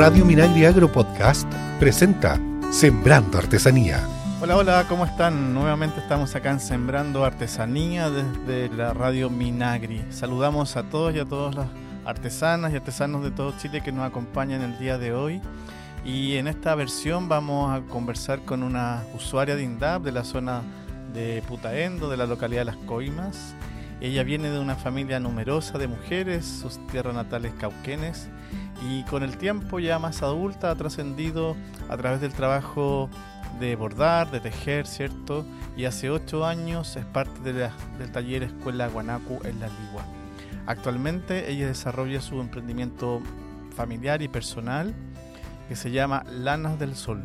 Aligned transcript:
Radio 0.00 0.24
Minagri 0.24 0.64
Agro 0.64 0.90
Podcast 0.90 1.46
presenta 1.78 2.40
Sembrando 2.70 3.36
Artesanía. 3.36 4.02
Hola, 4.40 4.56
hola, 4.56 4.86
¿cómo 4.88 5.04
están? 5.04 5.52
Nuevamente 5.52 6.00
estamos 6.00 6.34
acá 6.34 6.52
en 6.52 6.58
Sembrando 6.58 7.22
Artesanía 7.22 8.08
desde 8.08 8.74
la 8.74 8.94
Radio 8.94 9.28
Minagri. 9.28 10.02
Saludamos 10.08 10.78
a 10.78 10.84
todos 10.84 11.14
y 11.14 11.18
a 11.18 11.26
todas 11.26 11.54
las 11.54 11.66
artesanas 12.06 12.72
y 12.72 12.76
artesanos 12.76 13.22
de 13.22 13.30
todo 13.30 13.52
Chile 13.58 13.82
que 13.82 13.92
nos 13.92 14.08
acompañan 14.08 14.62
el 14.62 14.78
día 14.78 14.96
de 14.96 15.12
hoy. 15.12 15.42
Y 16.02 16.36
en 16.36 16.48
esta 16.48 16.74
versión 16.74 17.28
vamos 17.28 17.70
a 17.70 17.82
conversar 17.82 18.40
con 18.46 18.62
una 18.62 19.02
usuaria 19.14 19.54
de 19.54 19.64
INDAP 19.64 20.02
de 20.02 20.12
la 20.12 20.24
zona 20.24 20.62
de 21.12 21.42
Putaendo, 21.46 22.08
de 22.08 22.16
la 22.16 22.24
localidad 22.24 22.62
de 22.62 22.72
Las 22.72 22.76
Coimas. 22.86 23.54
Ella 24.00 24.22
viene 24.22 24.48
de 24.48 24.60
una 24.60 24.76
familia 24.76 25.20
numerosa 25.20 25.76
de 25.76 25.88
mujeres, 25.88 26.46
sus 26.46 26.78
tierras 26.86 27.14
natales 27.14 27.52
cauquenes 27.60 28.30
y 28.80 29.02
con 29.04 29.22
el 29.22 29.36
tiempo 29.36 29.78
ya 29.78 29.98
más 29.98 30.22
adulta 30.22 30.70
ha 30.70 30.74
trascendido 30.74 31.56
a 31.88 31.96
través 31.96 32.20
del 32.20 32.32
trabajo 32.32 33.10
de 33.58 33.76
bordar, 33.76 34.30
de 34.30 34.40
tejer, 34.40 34.86
¿cierto? 34.86 35.44
Y 35.76 35.84
hace 35.84 36.10
ocho 36.10 36.46
años 36.46 36.96
es 36.96 37.04
parte 37.04 37.52
de 37.52 37.70
del 37.98 38.12
taller 38.12 38.42
Escuela 38.42 38.88
Guanacu 38.88 39.40
en 39.44 39.60
La 39.60 39.68
Ligua. 39.68 40.04
Actualmente 40.66 41.50
ella 41.50 41.66
desarrolla 41.66 42.20
su 42.20 42.40
emprendimiento 42.40 43.20
familiar 43.74 44.22
y 44.22 44.28
personal 44.28 44.94
que 45.68 45.76
se 45.76 45.90
llama 45.90 46.24
Lanas 46.30 46.78
del 46.78 46.96
Sol, 46.96 47.22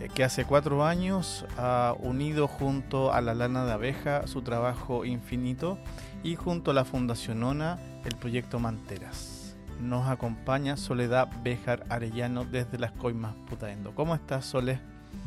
eh, 0.00 0.08
que 0.12 0.24
hace 0.24 0.44
cuatro 0.44 0.84
años 0.84 1.46
ha 1.58 1.94
unido 1.98 2.48
junto 2.48 3.12
a 3.12 3.20
la 3.20 3.34
lana 3.34 3.64
de 3.64 3.72
abeja 3.72 4.26
su 4.26 4.42
trabajo 4.42 5.04
infinito 5.04 5.78
y 6.22 6.36
junto 6.36 6.72
a 6.72 6.74
la 6.74 6.84
Fundación 6.84 7.42
ONA 7.42 7.78
el 8.04 8.16
proyecto 8.16 8.58
Manteras 8.58 9.39
nos 9.80 10.08
acompaña 10.08 10.76
Soledad 10.76 11.28
Béjar 11.42 11.84
Arellano 11.88 12.44
desde 12.44 12.78
las 12.78 12.92
Coimas 12.92 13.34
Putaendo. 13.48 13.94
¿Cómo 13.94 14.14
estás, 14.14 14.44
Sole? 14.44 14.80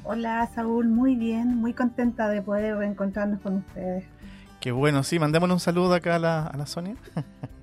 Hola, 0.03 0.47
Saúl, 0.53 0.87
muy 0.87 1.15
bien, 1.15 1.57
muy 1.57 1.73
contenta 1.73 2.29
de 2.29 2.41
poder 2.41 2.77
reencontrarnos 2.77 3.41
con 3.41 3.57
ustedes. 3.57 4.05
Qué 4.59 4.71
bueno, 4.71 5.03
sí, 5.03 5.19
mandémosle 5.19 5.53
un 5.53 5.59
saludo 5.59 5.93
acá 5.93 6.15
a 6.15 6.19
la, 6.19 6.47
a 6.47 6.57
la 6.57 6.65
Sonia. 6.65 6.95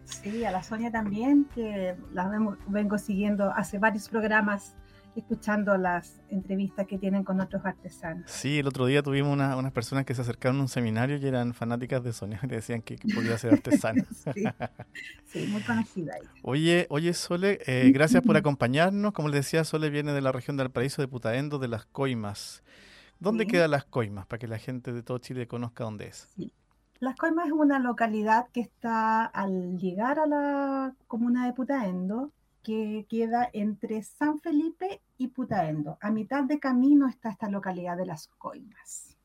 Sí, 0.04 0.44
a 0.44 0.50
la 0.50 0.62
Sonia 0.62 0.90
también, 0.90 1.46
que 1.54 1.96
la 2.12 2.28
vengo 2.66 2.98
siguiendo 2.98 3.52
hace 3.52 3.78
varios 3.78 4.08
programas 4.08 4.74
escuchando 5.16 5.76
las 5.76 6.20
entrevistas 6.28 6.86
que 6.86 6.98
tienen 6.98 7.24
con 7.24 7.40
otros 7.40 7.64
artesanos. 7.64 8.30
Sí, 8.30 8.58
el 8.58 8.66
otro 8.66 8.86
día 8.86 9.02
tuvimos 9.02 9.32
unas 9.32 9.72
personas 9.72 10.04
que 10.04 10.14
se 10.14 10.22
acercaron 10.22 10.58
a 10.58 10.62
un 10.62 10.68
seminario 10.68 11.16
y 11.16 11.26
eran 11.26 11.54
fanáticas 11.54 12.02
de 12.02 12.12
Sonia 12.12 12.40
y 12.44 12.46
decían 12.46 12.82
que, 12.82 12.96
podía 13.14 13.36
ser 13.38 13.54
artesana. 13.54 14.04
sí, 15.26 15.46
muy 15.50 15.62
conocida. 15.62 16.14
Oye, 16.42 16.86
oye 16.90 17.12
Sole, 17.14 17.58
eh, 17.66 17.90
gracias 17.92 18.22
por 18.22 18.36
acompañarnos. 18.36 19.12
Como 19.12 19.28
les 19.28 19.44
decía, 19.44 19.64
Sole 19.64 19.90
viene 19.90 20.12
de 20.12 20.20
la 20.20 20.32
región 20.32 20.56
del 20.56 20.70
Paraíso 20.70 21.02
de 21.02 21.08
Putaendo, 21.08 21.58
de 21.58 21.68
Las 21.68 21.86
Coimas. 21.86 22.62
¿Dónde 23.18 23.46
quedan 23.46 23.70
Las 23.72 23.84
Coimas? 23.84 24.26
Para 24.26 24.38
que 24.38 24.48
la 24.48 24.58
gente 24.58 24.92
de 24.92 25.02
todo 25.02 25.18
Chile 25.18 25.46
conozca 25.46 25.84
dónde 25.84 26.08
es. 26.08 26.28
Las 27.00 27.16
Coimas 27.16 27.46
es 27.46 27.52
una 27.52 27.78
localidad 27.78 28.48
que 28.52 28.60
está 28.60 29.24
al 29.24 29.78
llegar 29.78 30.18
a 30.18 30.26
la 30.26 30.94
comuna 31.06 31.46
de 31.46 31.52
Putaendo, 31.52 32.32
que 32.62 33.06
queda 33.08 33.48
entre 33.52 34.02
San 34.02 34.38
Felipe 34.40 35.00
y 35.18 35.28
Putaendo. 35.28 35.98
A 36.00 36.10
mitad 36.10 36.44
de 36.44 36.58
camino 36.58 37.08
está 37.08 37.30
esta 37.30 37.48
localidad 37.48 37.96
de 37.96 38.06
Las 38.06 38.28
Coimas. 38.28 39.16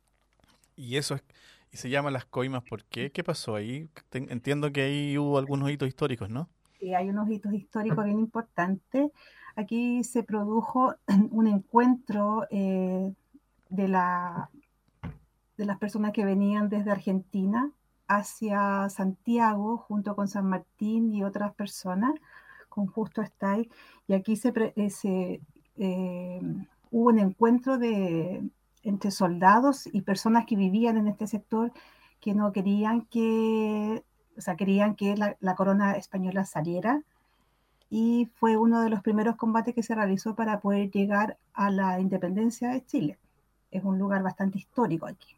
Y 0.76 0.98
eso 0.98 1.16
es, 1.16 1.24
y 1.72 1.78
se 1.78 1.90
llama 1.90 2.12
Las 2.12 2.26
Coimas, 2.26 2.64
¿por 2.64 2.84
qué? 2.86 3.12
¿Qué 3.12 3.24
pasó 3.24 3.56
ahí? 3.56 3.90
Entiendo 4.12 4.72
que 4.72 4.82
ahí 4.82 5.18
hubo 5.18 5.38
algunos 5.38 5.70
hitos 5.70 5.88
históricos, 5.88 6.30
¿no? 6.30 6.50
Sí, 6.80 6.94
hay 6.94 7.10
unos 7.10 7.30
hitos 7.30 7.54
históricos 7.54 8.06
bien 8.06 8.20
importantes. 8.20 9.12
Aquí 9.56 10.04
se 10.04 10.24
produjo 10.24 10.96
un 11.32 11.48
encuentro 11.48 12.48
eh, 12.50 13.14
de, 13.70 13.88
la, 13.88 14.50
de 15.58 15.66
las 15.66 15.78
personas 15.78 16.12
que 16.12 16.26
venían 16.26 16.70
desde 16.70 16.92
Argentina 16.92 17.72
hacia 18.08 18.88
Santiago 18.90 19.78
junto 19.78 20.16
con 20.16 20.28
San 20.28 20.48
Martín 20.48 21.14
y 21.14 21.24
otras 21.24 21.54
personas 21.56 22.14
con 22.76 22.88
Justo 22.88 23.24
ahí, 23.40 23.70
y 24.08 24.14
aquí 24.14 24.36
se, 24.36 24.50
eh, 24.76 25.40
eh, 25.78 26.42
hubo 26.92 27.10
un 27.10 27.20
encuentro 27.20 27.78
de, 27.78 28.44
entre 28.84 29.12
soldados 29.12 29.88
y 29.92 30.02
personas 30.02 30.46
que 30.46 30.58
vivían 30.58 30.98
en 30.98 31.08
este 31.08 31.26
sector 31.26 31.72
que 32.20 32.34
no 32.34 32.52
querían 32.52 33.06
que, 33.06 34.04
o 34.38 34.42
sea, 34.42 34.58
querían 34.58 34.96
que 34.96 35.16
la, 35.16 35.56
corona 35.56 35.94
española 35.94 36.44
saliera 36.44 37.02
y 37.90 38.30
fue 38.36 38.58
uno 38.58 38.82
de 38.82 38.90
los 38.90 39.02
primeros 39.02 39.38
combates 39.38 39.74
que 39.74 39.84
se 39.84 39.96
realizó 39.96 40.36
para 40.36 40.60
poder 40.60 40.92
llegar 40.92 41.38
a 41.54 41.70
la 41.70 42.00
independencia 42.00 42.70
de 42.70 42.86
Chile. 42.86 43.18
Es 43.72 43.84
un 43.84 43.98
lugar 43.98 44.22
bastante 44.22 44.58
histórico 44.58 45.06
aquí. 45.06 45.36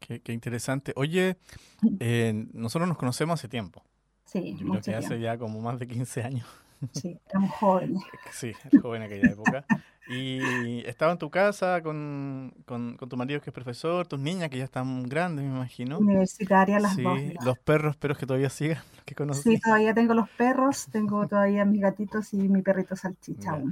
Qué, 0.00 0.32
interesante. 0.32 0.92
Oye, 0.96 1.36
eh, 2.00 2.46
nosotros 2.52 2.88
nos 2.88 2.98
conocemos 2.98 3.38
hace 3.38 3.48
tiempo. 3.48 3.84
Sí, 4.32 4.56
Yo 4.58 4.66
creo 4.66 4.80
que 4.80 4.94
hace 4.94 5.20
ya 5.20 5.36
como 5.36 5.60
más 5.60 5.78
de 5.78 5.86
15 5.86 6.22
años. 6.22 6.46
Sí, 6.92 7.18
éramos 7.28 7.50
jóvenes. 7.52 8.02
Sí, 8.32 8.52
joven 8.80 9.02
en 9.02 9.06
aquella 9.06 9.32
época. 9.32 9.64
Y 10.08 10.80
estaba 10.86 11.12
en 11.12 11.18
tu 11.18 11.30
casa 11.30 11.80
con, 11.82 12.52
con, 12.64 12.96
tu 12.96 13.16
marido 13.16 13.40
que 13.40 13.50
es 13.50 13.54
profesor, 13.54 14.06
tus 14.06 14.18
niñas 14.18 14.50
que 14.50 14.58
ya 14.58 14.64
están 14.64 15.04
grandes, 15.04 15.44
me 15.44 15.50
imagino. 15.50 15.98
Universitarias 15.98 16.82
las 16.82 16.96
dos. 16.96 17.18
Sí, 17.18 17.34
los 17.44 17.58
perros, 17.58 17.96
perros 17.96 18.18
que 18.18 18.26
todavía 18.26 18.50
sigan, 18.50 18.82
que 19.04 19.14
conoces. 19.14 19.44
Sí, 19.44 19.60
todavía 19.60 19.94
tengo 19.94 20.14
los 20.14 20.28
perros, 20.30 20.88
tengo 20.90 21.26
todavía 21.28 21.64
mis 21.64 21.80
gatitos 21.80 22.32
y 22.34 22.48
mi 22.48 22.62
perrito 22.62 22.96
salchicha 22.96 23.62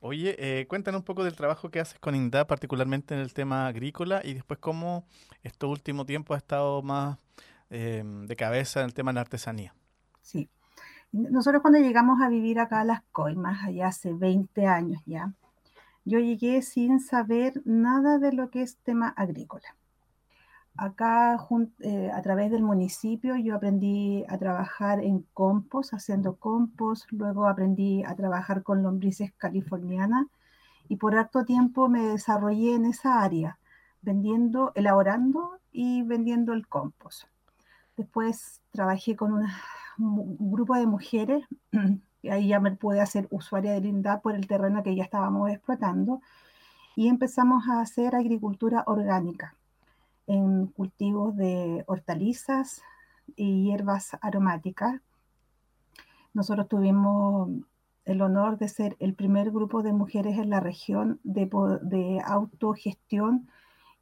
Oye, 0.00 0.36
eh, 0.38 0.66
cuéntanos 0.66 1.00
un 1.00 1.04
poco 1.04 1.24
del 1.24 1.36
trabajo 1.36 1.70
que 1.70 1.80
haces 1.80 1.98
con 1.98 2.14
INDA, 2.14 2.46
particularmente 2.46 3.14
en 3.14 3.20
el 3.20 3.32
tema 3.32 3.66
agrícola, 3.66 4.20
y 4.24 4.34
después 4.34 4.58
cómo 4.58 5.06
este 5.42 5.66
último 5.66 6.04
tiempo 6.04 6.34
ha 6.34 6.36
estado 6.36 6.82
más 6.82 7.18
eh, 7.70 8.02
de 8.04 8.36
cabeza 8.36 8.80
en 8.80 8.86
el 8.86 8.94
tema 8.94 9.10
de 9.10 9.14
la 9.16 9.20
artesanía. 9.22 9.74
Sí. 10.26 10.50
Nosotros 11.12 11.62
cuando 11.62 11.78
llegamos 11.78 12.20
a 12.20 12.28
vivir 12.28 12.58
acá 12.58 12.80
a 12.80 12.84
Las 12.84 13.02
Coimas, 13.12 13.62
allá 13.62 13.86
hace 13.86 14.12
20 14.12 14.66
años 14.66 15.00
ya, 15.06 15.32
yo 16.04 16.18
llegué 16.18 16.62
sin 16.62 16.98
saber 16.98 17.62
nada 17.64 18.18
de 18.18 18.32
lo 18.32 18.50
que 18.50 18.62
es 18.62 18.76
tema 18.78 19.08
agrícola. 19.16 19.76
Acá, 20.76 21.38
eh, 21.78 22.10
a 22.12 22.22
través 22.22 22.50
del 22.50 22.64
municipio, 22.64 23.36
yo 23.36 23.54
aprendí 23.54 24.24
a 24.28 24.36
trabajar 24.36 24.98
en 25.00 25.24
compost, 25.32 25.94
haciendo 25.94 26.34
compost, 26.34 27.08
luego 27.12 27.46
aprendí 27.46 28.02
a 28.02 28.16
trabajar 28.16 28.64
con 28.64 28.82
lombrices 28.82 29.32
californianas 29.34 30.26
y 30.88 30.96
por 30.96 31.16
harto 31.16 31.44
tiempo 31.44 31.88
me 31.88 32.02
desarrollé 32.02 32.74
en 32.74 32.86
esa 32.86 33.22
área, 33.22 33.58
vendiendo, 34.02 34.72
elaborando 34.74 35.60
y 35.70 36.02
vendiendo 36.02 36.52
el 36.52 36.66
compost. 36.66 37.28
Después 37.96 38.60
trabajé 38.70 39.16
con 39.16 39.32
un 39.32 40.36
grupo 40.38 40.74
de 40.74 40.86
mujeres, 40.86 41.44
y 42.22 42.28
ahí 42.28 42.48
ya 42.48 42.60
me 42.60 42.72
pude 42.72 43.00
hacer 43.00 43.26
usuaria 43.30 43.72
de 43.72 43.80
Linda 43.80 44.20
por 44.20 44.34
el 44.34 44.46
terreno 44.46 44.82
que 44.82 44.94
ya 44.94 45.04
estábamos 45.04 45.50
explotando, 45.50 46.20
y 46.94 47.08
empezamos 47.08 47.68
a 47.68 47.80
hacer 47.80 48.14
agricultura 48.14 48.84
orgánica 48.86 49.54
en 50.26 50.66
cultivos 50.66 51.36
de 51.36 51.84
hortalizas 51.86 52.82
y 53.36 53.64
hierbas 53.64 54.16
aromáticas. 54.20 55.00
Nosotros 56.32 56.68
tuvimos 56.68 57.50
el 58.04 58.22
honor 58.22 58.58
de 58.58 58.68
ser 58.68 58.96
el 58.98 59.14
primer 59.14 59.50
grupo 59.50 59.82
de 59.82 59.92
mujeres 59.92 60.38
en 60.38 60.50
la 60.50 60.60
región 60.60 61.20
de, 61.22 61.50
de 61.82 62.22
autogestión 62.24 63.48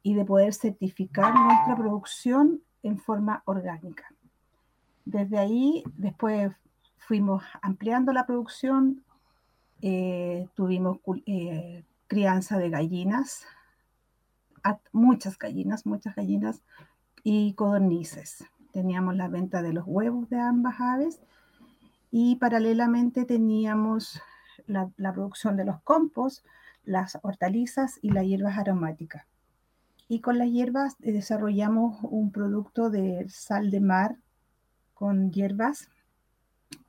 y 0.03 0.13
de 0.13 0.25
poder 0.25 0.53
certificar 0.53 1.33
nuestra 1.33 1.75
producción 1.75 2.61
en 2.85 2.99
forma 2.99 3.41
orgánica. 3.45 4.05
Desde 5.05 5.39
ahí, 5.39 5.83
después 5.97 6.53
fuimos 6.97 7.43
ampliando 7.61 8.13
la 8.13 8.25
producción, 8.25 9.03
eh, 9.81 10.47
tuvimos 10.55 10.99
eh, 11.25 11.83
crianza 12.07 12.57
de 12.59 12.69
gallinas, 12.69 13.45
muchas 14.91 15.37
gallinas, 15.37 15.85
muchas 15.85 16.15
gallinas 16.15 16.61
y 17.23 17.53
codornices. 17.53 18.45
Teníamos 18.71 19.15
la 19.15 19.29
venta 19.29 19.61
de 19.61 19.73
los 19.73 19.85
huevos 19.87 20.29
de 20.29 20.39
ambas 20.39 20.79
aves 20.79 21.19
y 22.11 22.35
paralelamente 22.35 23.25
teníamos 23.25 24.21
la, 24.67 24.91
la 24.97 25.11
producción 25.11 25.57
de 25.57 25.65
los 25.65 25.81
compost, 25.81 26.45
las 26.83 27.17
hortalizas 27.23 27.97
y 28.01 28.11
las 28.11 28.25
hierbas 28.25 28.57
aromáticas. 28.57 29.25
Y 30.07 30.19
con 30.19 30.37
las 30.37 30.49
hierbas 30.49 30.95
eh, 31.01 31.11
desarrollamos 31.11 31.97
un 32.03 32.31
producto 32.31 32.89
de 32.89 33.27
sal 33.29 33.71
de 33.71 33.79
mar 33.79 34.17
con 34.93 35.31
hierbas, 35.31 35.89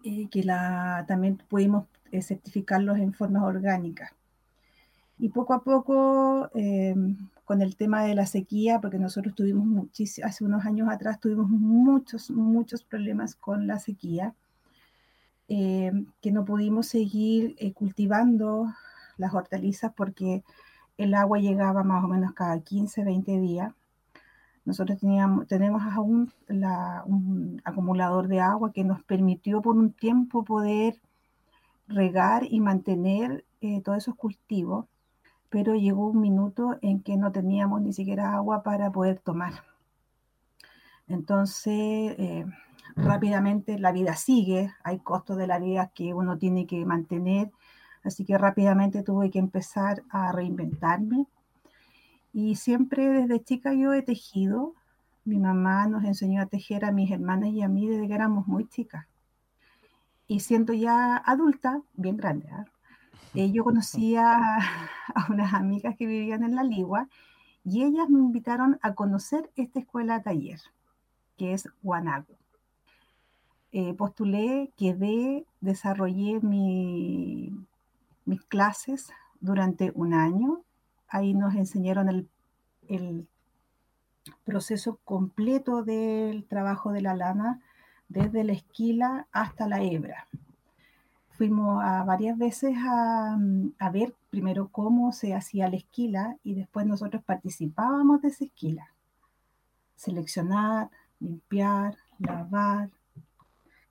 eh, 0.05 0.29
que 0.31 0.45
la, 0.45 1.05
también 1.09 1.39
pudimos 1.49 1.87
eh, 2.13 2.23
certificarlos 2.23 2.99
en 2.99 3.13
forma 3.13 3.45
orgánica. 3.45 4.13
Y 5.19 5.31
poco 5.31 5.55
a 5.55 5.63
poco, 5.63 6.51
em, 6.55 7.17
con 7.45 7.63
el 7.63 7.77
tema 7.77 8.05
de 8.05 8.15
la 8.15 8.27
sequía, 8.27 8.81
porque 8.81 8.99
nosotros 8.99 9.35
tuvimos 9.35 9.67
muchísimos, 9.67 10.31
hace 10.31 10.45
unos 10.45 10.67
años 10.67 10.89
atrás 10.91 11.21
tuvimos 11.21 11.49
muchos, 11.49 12.31
muchos 12.31 12.85
problemas 12.85 13.35
con 13.35 13.67
la 13.67 13.79
sequía, 13.79 14.35
eh, 15.49 15.93
que 16.21 16.33
no 16.33 16.45
pudimos 16.45 16.89
seguir 16.89 17.55
eh, 17.59 17.73
cultivando 17.73 18.75
las 19.17 19.33
hortalizas 19.33 19.93
porque 19.97 20.43
el 20.99 21.15
agua 21.15 21.39
llegaba 21.39 21.83
más 21.85 22.05
o 22.05 22.09
menos 22.09 22.33
cada 22.33 22.61
15, 22.61 23.05
20 23.05 23.39
días. 23.41 23.73
Nosotros 24.65 24.99
teníamos, 24.99 25.47
tenemos 25.47 25.83
aún 25.83 26.33
un 26.49 27.61
acumulador 27.65 28.29
de 28.29 28.41
agua 28.41 28.73
que 28.73 28.85
nos 28.85 29.03
permitió 29.05 29.63
por 29.63 29.77
un 29.77 29.93
tiempo 29.93 30.45
poder 30.45 31.01
regar 31.89 32.45
y 32.51 32.61
mantener 32.61 33.45
eh, 33.61 33.81
todos 33.83 33.99
esos 33.99 34.17
cultivos, 34.17 34.87
pero 35.51 35.75
llegó 35.77 36.09
un 36.09 36.21
minuto 36.21 36.79
en 36.83 37.01
que 37.01 37.17
no 37.17 37.31
teníamos 37.31 37.81
ni 37.83 37.93
siquiera 37.93 38.35
agua 38.35 38.63
para 38.63 38.91
poder 38.91 39.21
tomar. 39.21 39.53
Entonces, 41.07 41.75
eh, 42.19 42.45
rápidamente 42.97 43.79
la 43.79 43.93
vida 43.93 44.17
sigue, 44.17 44.73
hay 44.83 44.99
costos 44.99 45.37
de 45.37 45.47
la 45.47 45.59
vida 45.59 45.93
que 45.95 46.15
uno 46.15 46.39
tiene 46.39 46.67
que 46.67 46.85
mantener, 46.85 47.53
así 48.07 48.25
que 48.25 48.39
rápidamente 48.39 49.03
tuve 49.03 49.31
que 49.31 49.39
empezar 49.39 50.03
a 50.11 50.33
reinventarme. 50.33 51.27
Y 52.33 52.57
siempre 52.57 53.09
desde 53.09 53.43
chica 53.43 53.75
yo 53.75 53.93
he 53.93 54.03
tejido. 54.03 54.75
Mi 55.25 55.39
mamá 55.39 55.87
nos 55.87 56.05
enseñó 56.05 56.41
a 56.41 56.47
tejer 56.47 56.85
a 56.85 56.93
mis 56.93 57.11
hermanas 57.11 57.51
y 57.51 57.63
a 57.63 57.69
mí 57.69 57.89
desde 57.89 58.07
que 58.07 58.15
éramos 58.15 58.47
muy 58.47 58.69
chicas. 58.69 59.07
Y 60.29 60.41
siendo 60.41 60.73
ya 60.73 61.17
adulta, 61.17 61.83
bien 61.95 62.17
grande, 62.17 62.47
¿eh? 62.47 62.65
Eh, 63.35 63.53
yo 63.53 63.65
conocía 63.65 64.57
a 65.15 65.27
unas 65.31 65.53
amigas 65.53 65.95
que 65.99 66.07
vivían 66.07 66.43
en 66.43 66.55
La 66.55 66.63
Ligua 66.63 67.07
y 67.65 67.83
ellas 67.83 68.09
me 68.09 68.21
invitaron 68.21 68.79
a 68.81 68.95
conocer 68.95 69.51
esta 69.57 69.81
escuela 69.81 70.23
taller, 70.23 70.61
que 71.37 71.53
es 71.53 71.69
Guanago. 71.83 72.35
Eh, 73.73 73.93
postulé, 73.93 74.73
quedé, 74.77 75.45
desarrollé 75.61 76.41
mis 78.27 78.43
clases 78.43 79.11
durante 79.41 79.91
un 79.95 80.13
año. 80.13 80.63
Ahí 81.09 81.33
nos 81.33 81.55
enseñaron 81.55 82.09
el, 82.09 82.29
el 82.89 83.27
proceso 84.45 84.99
completo 85.05 85.83
del 85.83 86.45
trabajo 86.45 86.93
de 86.93 87.01
la 87.01 87.15
lana, 87.15 87.63
desde 88.09 88.45
la 88.45 88.53
esquila 88.53 89.27
hasta 89.33 89.67
la 89.67 89.83
hebra 89.83 90.29
fuimos 91.37 91.85
a 91.85 92.03
varias 92.05 92.39
veces 92.39 92.75
a, 92.79 93.39
a, 93.79 93.91
ver 93.91 94.15
primero 94.31 94.69
cómo 94.69 95.13
se 95.13 95.35
hacía 95.35 95.69
la 95.69 95.77
esquila 95.77 96.37
y 96.43 96.55
después 96.55 96.87
nosotros 96.87 97.23
participábamos 97.23 98.23
de 98.23 98.29
esa 98.29 98.45
esquila. 98.45 98.91
Seleccionar, 99.97 100.91
limpiar, 101.21 101.97
lavar, 102.19 102.91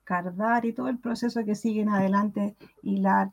cardar 0.04 0.64
y 0.64 0.72
todo 0.72 0.88
el 0.88 0.98
proceso 0.98 1.44
que 1.44 1.54
sigue 1.54 1.82
en 1.82 1.90
adelante, 1.90 2.56
hilar, 2.82 3.30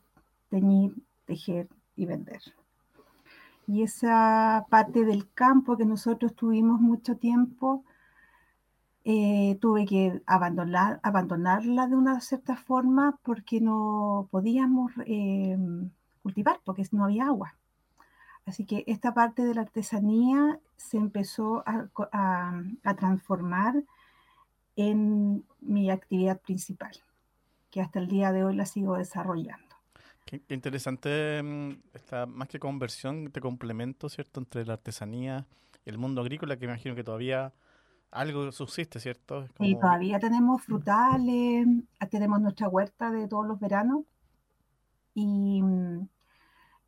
teñir, 0.53 0.93
tejer 1.25 1.67
y 1.95 2.05
vender. 2.05 2.41
Y 3.65 3.81
esa 3.81 4.67
parte 4.69 5.03
del 5.03 5.31
campo 5.33 5.77
que 5.77 5.85
nosotros 5.85 6.35
tuvimos 6.35 6.79
mucho 6.79 7.17
tiempo, 7.17 7.83
eh, 9.03 9.57
tuve 9.59 9.85
que 9.85 10.21
abandonar, 10.27 10.99
abandonarla 11.01 11.87
de 11.87 11.95
una 11.95 12.21
cierta 12.21 12.55
forma 12.55 13.17
porque 13.23 13.61
no 13.61 14.27
podíamos 14.29 14.91
eh, 15.07 15.57
cultivar, 16.21 16.59
porque 16.63 16.83
no 16.91 17.05
había 17.05 17.25
agua. 17.25 17.55
Así 18.45 18.63
que 18.65 18.83
esta 18.85 19.15
parte 19.15 19.43
de 19.43 19.55
la 19.55 19.61
artesanía 19.61 20.59
se 20.77 20.97
empezó 20.97 21.63
a, 21.65 21.87
a, 22.83 22.93
transformar 22.95 23.83
en 24.75 25.43
mi 25.61 25.89
actividad 25.89 26.39
principal, 26.41 26.95
que 27.71 27.81
hasta 27.81 27.97
el 27.99 28.07
día 28.07 28.31
de 28.31 28.43
hoy 28.43 28.55
la 28.55 28.65
sigo 28.65 28.97
desarrollando. 28.97 29.62
Qué, 30.25 30.41
qué 30.41 30.53
interesante 30.53 31.41
mm, 31.43 31.71
esta 31.93 32.25
más 32.25 32.47
que 32.47 32.59
conversión 32.59 33.25
de 33.25 33.41
complemento, 33.41 34.09
¿cierto?, 34.09 34.39
entre 34.39 34.65
la 34.65 34.73
artesanía 34.73 35.45
y 35.85 35.89
el 35.89 35.97
mundo 35.97 36.21
agrícola, 36.21 36.57
que 36.57 36.65
imagino 36.65 36.95
que 36.95 37.03
todavía 37.03 37.53
algo 38.13 38.51
subsiste, 38.51 38.99
¿cierto? 38.99 39.45
Y 39.59 39.75
todavía 39.75 40.19
tenemos 40.19 40.61
frutales, 40.61 41.67
tenemos 42.09 42.39
nuestra 42.39 42.69
huerta 42.69 43.11
de 43.11 43.27
todos 43.27 43.45
los 43.45 43.59
veranos 43.59 44.03
y, 45.15 45.61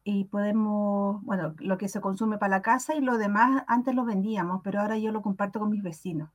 y 0.04 0.26
podemos, 0.26 1.24
bueno, 1.24 1.56
lo 1.58 1.78
que 1.78 1.88
se 1.88 2.00
consume 2.00 2.38
para 2.38 2.58
la 2.58 2.62
casa 2.62 2.96
y 2.96 3.02
lo 3.02 3.18
demás 3.18 3.64
antes 3.68 3.96
lo 3.96 4.06
vendíamos, 4.06 4.62
pero 4.64 4.82
ahora 4.82 4.98
yo 4.98 5.12
lo 5.12 5.22
comparto 5.22 5.60
con 5.60 5.72
mis 5.72 5.84
vecinos. 5.84 6.30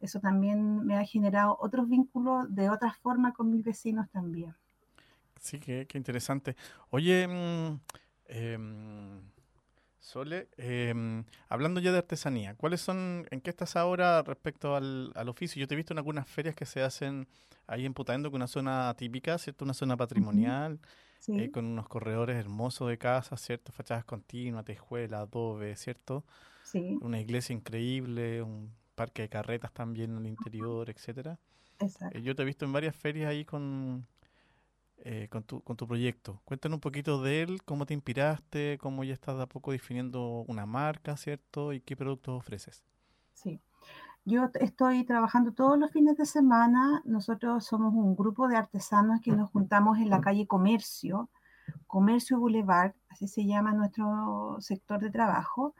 Eso 0.00 0.20
también 0.20 0.84
me 0.84 0.96
ha 0.96 1.04
generado 1.04 1.56
otros 1.60 1.88
vínculos 1.88 2.52
de 2.54 2.70
otra 2.70 2.94
forma 2.94 3.32
con 3.32 3.50
mis 3.50 3.62
vecinos 3.62 4.08
también. 4.10 4.54
Sí, 5.40 5.58
qué, 5.60 5.86
qué 5.86 5.98
interesante. 5.98 6.56
Oye, 6.90 7.26
mm, 7.28 7.80
eh, 8.26 8.58
Sole, 10.04 10.48
em, 10.58 11.24
hablando 11.48 11.80
ya 11.80 11.90
de 11.90 11.96
artesanía, 11.96 12.54
¿cuáles 12.56 12.82
son, 12.82 13.26
en 13.30 13.40
qué 13.40 13.48
estás 13.48 13.74
ahora 13.74 14.22
respecto 14.22 14.76
al, 14.76 15.12
oficio? 15.28 15.58
Yo 15.58 15.66
te 15.66 15.72
he 15.72 15.76
visto 15.78 15.94
en 15.94 15.98
algunas 15.98 16.28
ferias 16.28 16.54
que 16.54 16.66
se 16.66 16.82
hacen 16.82 17.26
ahí 17.66 17.86
en 17.86 17.94
Putaendo, 17.94 18.30
con 18.30 18.36
una 18.36 18.46
zona 18.46 18.94
típica, 18.98 19.38
¿cierto? 19.38 19.64
Una 19.64 19.72
zona 19.72 19.96
patrimonial, 19.96 20.78
eh, 21.28 21.50
con 21.50 21.64
unos 21.64 21.88
corredores 21.88 22.36
hermosos 22.36 22.90
de 22.90 22.98
casas, 22.98 23.40
¿cierto? 23.40 23.72
Fachadas 23.72 24.04
continuas, 24.04 24.66
tejuela, 24.66 25.20
adobe, 25.20 25.74
¿cierto? 25.74 26.26
Sí. 26.64 26.98
Una 27.00 27.18
iglesia 27.18 27.54
increíble, 27.54 28.42
un 28.42 28.74
parque 28.94 29.22
de 29.22 29.30
carretas 29.30 29.72
también 29.72 30.10
en 30.10 30.18
el 30.18 30.26
interior, 30.26 30.90
etcétera. 30.90 31.38
Exacto. 31.78 32.18
Eh, 32.18 32.22
yo 32.22 32.34
te 32.34 32.42
he 32.42 32.44
visto 32.44 32.66
en 32.66 32.74
varias 32.74 32.94
ferias 32.94 33.30
ahí 33.30 33.46
con, 33.46 34.06
eh, 35.06 35.28
con, 35.28 35.42
tu, 35.44 35.86
proyecto. 35.86 36.40
Cuéntanos 36.46 36.76
un 36.76 36.80
poquito 36.80 37.20
de 37.20 37.42
él, 37.42 37.62
cómo 37.64 37.84
te 37.84 37.92
inspiraste, 37.92 38.78
cómo 38.80 39.04
ya 39.04 39.12
estás 39.12 39.36
de 39.36 39.42
a 39.42 39.46
poco 39.46 39.70
definiendo 39.70 40.46
una 40.48 40.64
marca, 40.64 41.18
¿cierto? 41.18 41.74
Y 41.74 41.80
qué 41.82 41.94
productos 41.94 42.38
ofreces. 42.38 42.82
Sí. 43.34 43.60
Yo 44.24 44.48
estoy 44.54 45.04
trabajando 45.04 45.52
todos 45.52 45.78
los 45.78 45.90
fines 45.90 46.16
de 46.16 46.24
semana. 46.24 47.02
Nosotros 47.04 47.66
somos 47.66 47.92
un 47.92 48.16
grupo 48.16 48.48
de 48.48 48.56
artesanos 48.56 49.20
que 49.20 49.32
nos 49.32 49.50
juntamos 49.50 49.98
en 49.98 50.08
la 50.08 50.22
calle 50.22 50.46
Comercio, 50.46 51.28
Comercio 51.86 52.38
Boulevard, 52.38 52.94
así 53.10 53.28
se 53.28 53.44
llama 53.44 53.74
nuestro 53.74 54.56
sector 54.60 55.00
de 55.00 55.10
trabajo, 55.10 55.74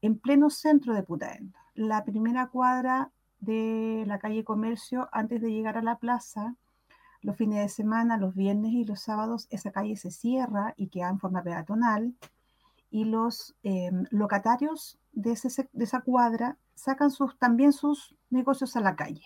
en 0.00 0.16
pleno 0.16 0.48
centro 0.48 0.94
de 0.94 1.02
Putaendo. 1.02 1.58
La 1.74 2.04
primera 2.04 2.46
cuadra 2.46 3.10
de 3.40 4.04
la 4.06 4.20
calle 4.20 4.44
Comercio, 4.44 5.08
antes 5.10 5.40
de 5.42 5.50
llegar 5.50 5.76
a 5.76 5.82
la 5.82 5.98
plaza, 5.98 6.54
los 7.22 7.36
fines 7.36 7.58
de 7.58 7.68
semana, 7.68 8.16
los 8.16 8.34
viernes 8.34 8.72
y 8.72 8.84
los 8.84 9.00
sábados, 9.00 9.46
esa 9.50 9.70
calle 9.70 9.96
se 9.96 10.10
cierra 10.10 10.74
y 10.76 10.88
queda 10.88 11.08
en 11.08 11.18
forma 11.18 11.42
peatonal 11.42 12.14
y 12.90 13.04
los 13.04 13.54
em, 13.62 14.04
locatarios 14.10 14.98
de, 15.12 15.32
esa 15.32 16.00
cuadra 16.00 16.56
sacan 16.74 17.10
sus, 17.10 17.38
también 17.38 17.72
sus 17.72 18.16
negocios 18.30 18.76
a 18.76 18.80
la 18.80 18.96
calle. 18.96 19.22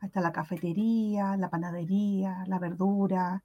Hasta 0.00 0.20
la 0.20 0.32
cafetería, 0.32 1.36
la 1.36 1.50
panadería, 1.50 2.44
la 2.46 2.58
verdura, 2.58 3.44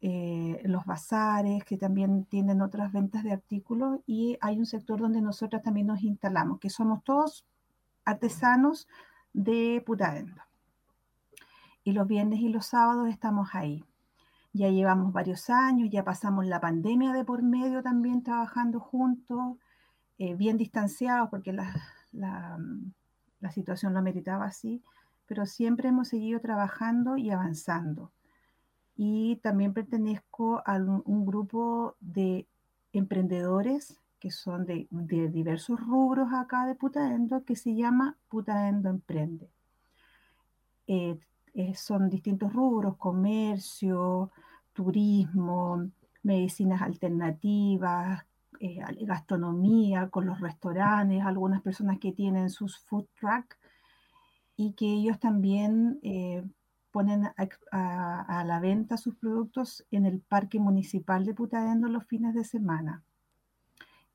eh, 0.00 0.60
los 0.64 0.84
bazares 0.84 1.64
que 1.64 1.76
también 1.76 2.24
tienen 2.24 2.62
otras 2.62 2.92
ventas 2.92 3.22
de 3.22 3.32
artículos 3.32 4.00
y 4.06 4.36
hay 4.40 4.58
un 4.58 4.66
sector 4.66 5.00
donde 5.00 5.22
nosotros 5.22 5.62
también 5.62 5.86
nos 5.86 6.02
instalamos, 6.02 6.58
que 6.58 6.70
somos 6.70 7.04
todos 7.04 7.46
artesanos 8.04 8.88
de 9.32 9.82
Putaendo 9.86 10.42
y 11.84 11.92
los 11.92 12.08
viernes 12.08 12.40
y 12.40 12.48
los 12.48 12.66
sábados 12.66 13.08
estamos 13.08 13.50
ahí. 13.54 13.84
Ya 14.52 14.68
llevamos 14.70 15.12
varios 15.12 15.50
años, 15.50 15.90
ya 15.90 16.04
pasamos 16.04 16.46
la 16.46 16.60
pandemia 16.60 17.12
de 17.12 17.24
por 17.24 17.42
medio 17.42 17.82
también 17.82 18.22
trabajando 18.22 18.80
juntos, 18.80 19.56
eh, 20.18 20.34
bien 20.34 20.56
distanciados 20.56 21.28
porque 21.28 21.52
la, 21.52 21.74
la, 22.12 22.58
la 23.40 23.50
situación 23.50 23.94
lo 23.94 24.02
meritaba 24.02 24.46
así, 24.46 24.82
pero 25.26 25.46
siempre 25.46 25.88
hemos 25.88 26.08
seguido 26.08 26.40
trabajando 26.40 27.16
y 27.16 27.30
avanzando. 27.30 28.10
Y 28.96 29.36
también 29.42 29.74
pertenezco 29.74 30.62
a 30.64 30.76
un, 30.76 31.02
un 31.04 31.26
grupo 31.26 31.96
de 32.00 32.46
emprendedores 32.92 34.00
que 34.20 34.30
son 34.30 34.64
de, 34.64 34.86
de, 34.90 35.28
diversos 35.28 35.78
rubros 35.84 36.32
acá 36.32 36.64
de 36.64 36.74
Putaendo, 36.74 37.44
que 37.44 37.56
se 37.56 37.74
llama 37.74 38.16
Putaendo 38.28 38.88
Emprende. 38.88 39.50
Eh, 40.86 41.18
eh, 41.54 41.74
son 41.74 42.10
distintos 42.10 42.52
rubros, 42.52 42.96
comercio, 42.96 44.32
turismo, 44.72 45.88
medicinas 46.24 46.82
alternativas, 46.82 48.26
eh, 48.58 48.80
gastronomía, 49.02 50.08
con 50.10 50.26
los 50.26 50.40
restaurantes, 50.40 51.22
algunas 51.22 51.62
personas 51.62 51.98
que 52.00 52.12
tienen 52.12 52.50
sus 52.50 52.78
food 52.78 53.06
truck 53.20 53.56
y 54.56 54.72
que 54.72 54.86
ellos 54.86 55.20
también 55.20 56.00
eh, 56.02 56.44
ponen 56.90 57.26
a, 57.26 57.34
a, 57.70 58.40
a, 58.40 58.44
la 58.44 58.58
venta 58.60 58.96
sus 58.96 59.14
productos 59.16 59.84
en 59.92 60.06
el 60.06 60.20
Parque 60.20 60.58
Municipal 60.58 61.24
de 61.24 61.34
Putaendo 61.34 61.88
los 61.88 62.04
fines 62.04 62.34
de 62.34 62.44
semana. 62.44 63.04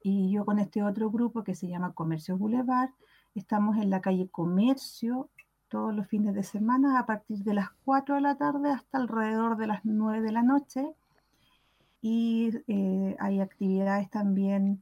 Y 0.01 0.31
yo 0.31 0.45
con 0.45 0.59
este 0.59 0.83
otro 0.83 1.09
grupo 1.09 1.43
que 1.43 1.55
se 1.55 1.67
llama 1.67 1.93
Comercio 1.93 2.37
Boulevard, 2.37 2.91
estamos 3.35 3.77
en 3.77 3.89
la 3.89 4.01
calle 4.01 4.29
Comercio 4.29 5.29
todos 5.69 5.95
los 5.95 6.07
fines 6.07 6.35
de 6.35 6.43
semana 6.43 6.99
a 6.99 7.05
partir 7.05 7.39
de 7.39 7.53
las 7.53 7.69
4 7.85 8.15
de 8.15 8.21
la 8.21 8.35
tarde 8.35 8.71
hasta 8.71 8.97
alrededor 8.97 9.57
de 9.57 9.67
las 9.67 9.85
9 9.85 10.21
de 10.21 10.31
la 10.31 10.43
noche. 10.43 10.85
Y 12.01 12.51
eh, 12.67 13.15
hay 13.19 13.39
actividades 13.39 14.09
también 14.09 14.81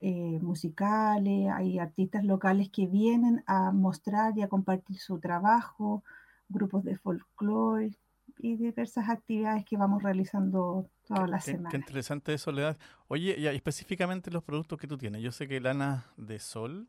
eh, 0.00 0.38
musicales, 0.42 1.50
hay 1.52 1.78
artistas 1.78 2.24
locales 2.24 2.68
que 2.70 2.86
vienen 2.86 3.42
a 3.46 3.72
mostrar 3.72 4.36
y 4.36 4.42
a 4.42 4.48
compartir 4.48 4.98
su 4.98 5.18
trabajo, 5.18 6.04
grupos 6.48 6.84
de 6.84 6.96
folclore 6.96 7.96
y 8.38 8.56
diversas 8.56 9.08
actividades 9.08 9.64
que 9.64 9.76
vamos 9.76 10.02
realizando 10.02 10.88
todas 11.06 11.30
las 11.30 11.44
semanas. 11.44 11.70
Qué 11.70 11.76
interesante 11.78 12.36
Soledad. 12.38 12.76
Oye, 13.08 13.36
y 13.38 13.46
específicamente 13.46 14.30
los 14.30 14.42
productos 14.42 14.78
que 14.78 14.86
tú 14.86 14.98
tienes. 14.98 15.22
Yo 15.22 15.32
sé 15.32 15.48
que 15.48 15.60
lana 15.60 16.06
de 16.16 16.38
sol 16.38 16.88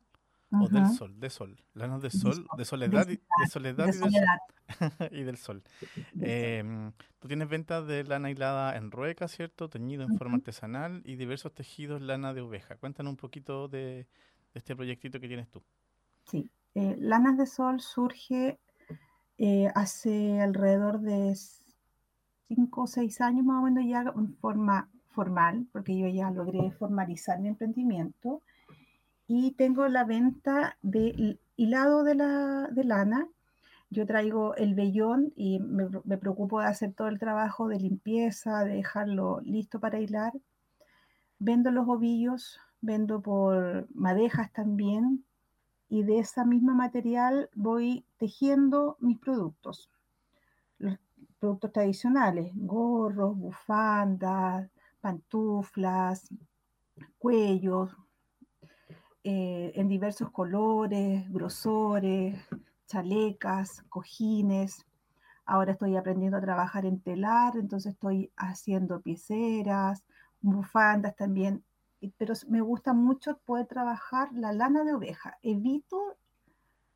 o 0.52 0.68
del 0.70 0.88
sol, 0.88 1.20
de 1.20 1.30
sol, 1.30 1.58
lanas 1.74 2.02
de 2.02 2.10
sol, 2.10 2.48
de 2.58 2.66
soledad, 2.66 3.08
y, 3.10 3.16
de 3.16 3.48
soledad, 3.50 3.90
y, 5.12 5.24
del 5.24 5.38
sol. 5.38 5.64
Em, 6.22 6.92
tú 7.20 7.28
tienes 7.28 7.50
ventas 7.50 7.86
de 7.88 8.04
lana 8.04 8.30
hilada 8.30 8.76
en 8.78 8.92
rueca, 8.92 9.28
¿cierto? 9.28 9.70
Teñido 9.70 10.04
en 10.04 10.18
forma 10.18 10.36
artesanal 10.36 11.02
y 11.04 11.16
diversos 11.16 11.54
tejidos 11.54 12.02
lana 12.02 12.34
de 12.34 12.42
oveja. 12.42 12.76
Cuéntanos 12.78 13.12
un 13.12 13.18
poquito 13.18 13.68
de, 13.68 14.08
este 14.56 14.76
proyectito 14.76 15.20
que 15.20 15.28
tienes 15.28 15.50
tú. 15.50 15.62
Sí, 16.24 16.50
eh, 16.74 16.96
Lanas 16.98 17.38
de 17.38 17.46
Sol 17.46 17.82
surge 17.82 18.58
eh, 19.38 19.70
hace 19.76 20.42
alrededor 20.42 21.02
de 21.02 21.36
cinco 22.48 22.84
o 22.84 22.88
seis 22.88 23.22
años 23.22 23.46
más 23.46 23.62
o 23.62 23.66
menos 23.66 23.84
ya 23.86 24.02
en 24.16 24.34
forma 24.36 24.90
formal, 25.10 25.68
porque 25.72 25.98
yo 25.98 26.08
ya 26.08 26.32
logré 26.32 26.72
formalizar 26.72 27.40
mi 27.40 27.50
emprendimiento 27.50 28.42
y 29.28 29.52
tengo 29.52 29.88
la 29.88 30.04
venta 30.04 30.78
de 30.82 31.40
hilado 31.56 32.04
de, 32.04 32.16
la, 32.16 32.68
de 32.72 32.84
lana. 32.84 33.28
Yo 33.90 34.06
traigo 34.06 34.56
el 34.56 34.76
vellón 34.76 35.34
y 35.36 35.60
me, 35.60 35.88
me, 36.04 36.18
preocupo 36.18 36.60
de 36.60 36.68
hacer 36.68 36.94
todo 36.94 37.08
el 37.08 37.20
trabajo 37.20 37.68
de 37.68 37.80
limpieza, 37.80 38.64
de 38.64 38.76
dejarlo 38.76 39.42
listo 39.42 39.80
para 39.80 40.00
hilar. 40.00 40.34
Vendo 41.40 41.72
los 41.72 41.88
ovillos, 41.88 42.60
vendo 42.82 43.22
por 43.22 43.88
madejas 43.94 44.52
también 44.52 45.24
y 45.90 46.04
de 46.04 46.20
esa 46.20 46.46
misma 46.46 46.74
material 46.74 47.50
voy 47.56 48.06
tejiendo 48.18 48.98
mis 49.00 49.20
productos. 49.20 49.90
Los 50.78 50.98
productos 51.40 51.72
tradicionales, 51.72 52.52
gorros, 52.56 53.38
bufandas, 53.38 54.70
pantuflas, 55.00 56.28
cuellos, 57.18 57.92
eh, 59.28 59.72
en 59.74 59.88
diversos 59.88 60.30
colores, 60.30 61.28
grosores, 61.32 62.38
chalecas, 62.86 63.82
cojines. 63.90 64.86
Ahora 65.48 65.72
estoy 65.72 65.96
aprendiendo 65.96 66.38
a 66.38 66.42
trabajar 66.42 66.86
en 66.86 67.00
telar, 67.00 67.58
entonces 67.58 67.94
estoy 67.94 68.32
haciendo 68.38 69.02
pieceras, 69.02 70.04
bufandas 70.42 71.16
también. 71.16 71.64
Pero 72.18 72.36
me 72.50 72.62
gusta 72.62 72.94
mucho 72.94 73.40
poder 73.46 73.66
trabajar 73.66 74.30
la 74.32 74.54
lana 74.54 74.84
de 74.84 74.94
oveja. 74.94 75.40
Evito 75.42 76.18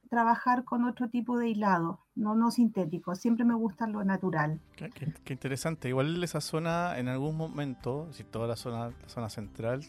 trabajar 0.07 0.65
con 0.65 0.85
otro 0.85 1.09
tipo 1.09 1.39
de 1.39 1.49
hilado, 1.49 2.05
no, 2.13 2.35
no 2.35 2.51
sintético. 2.51 3.15
Siempre 3.15 3.43
me 3.43 3.55
gusta 3.55 3.87
lo 3.87 4.03
natural. 4.03 4.59
Qué, 4.75 5.33
interesante. 5.33 5.89
Igual 5.89 6.23
esa 6.23 6.41
zona, 6.41 6.99
en 6.99 7.07
algún 7.07 7.35
momento, 7.35 8.13
si 8.13 8.23
toda 8.23 8.47
la 8.47 8.55
zona, 8.55 8.89
la 8.89 9.09
zona 9.09 9.29
central, 9.29 9.81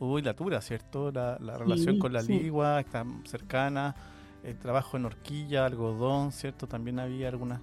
hubo 0.00 0.18
hilatura, 0.18 0.60
¿cierto? 0.60 1.12
La, 1.12 1.36
relación 1.38 1.98
con 1.98 2.12
la 2.12 2.22
ligua 2.22 2.80
está 2.80 3.04
cercana, 3.24 3.94
el 4.42 4.58
trabajo 4.58 4.96
en 4.96 5.04
horquilla, 5.04 5.66
algodón, 5.66 6.32
¿cierto? 6.32 6.66
También 6.66 6.98
había 6.98 7.28
algunas, 7.28 7.60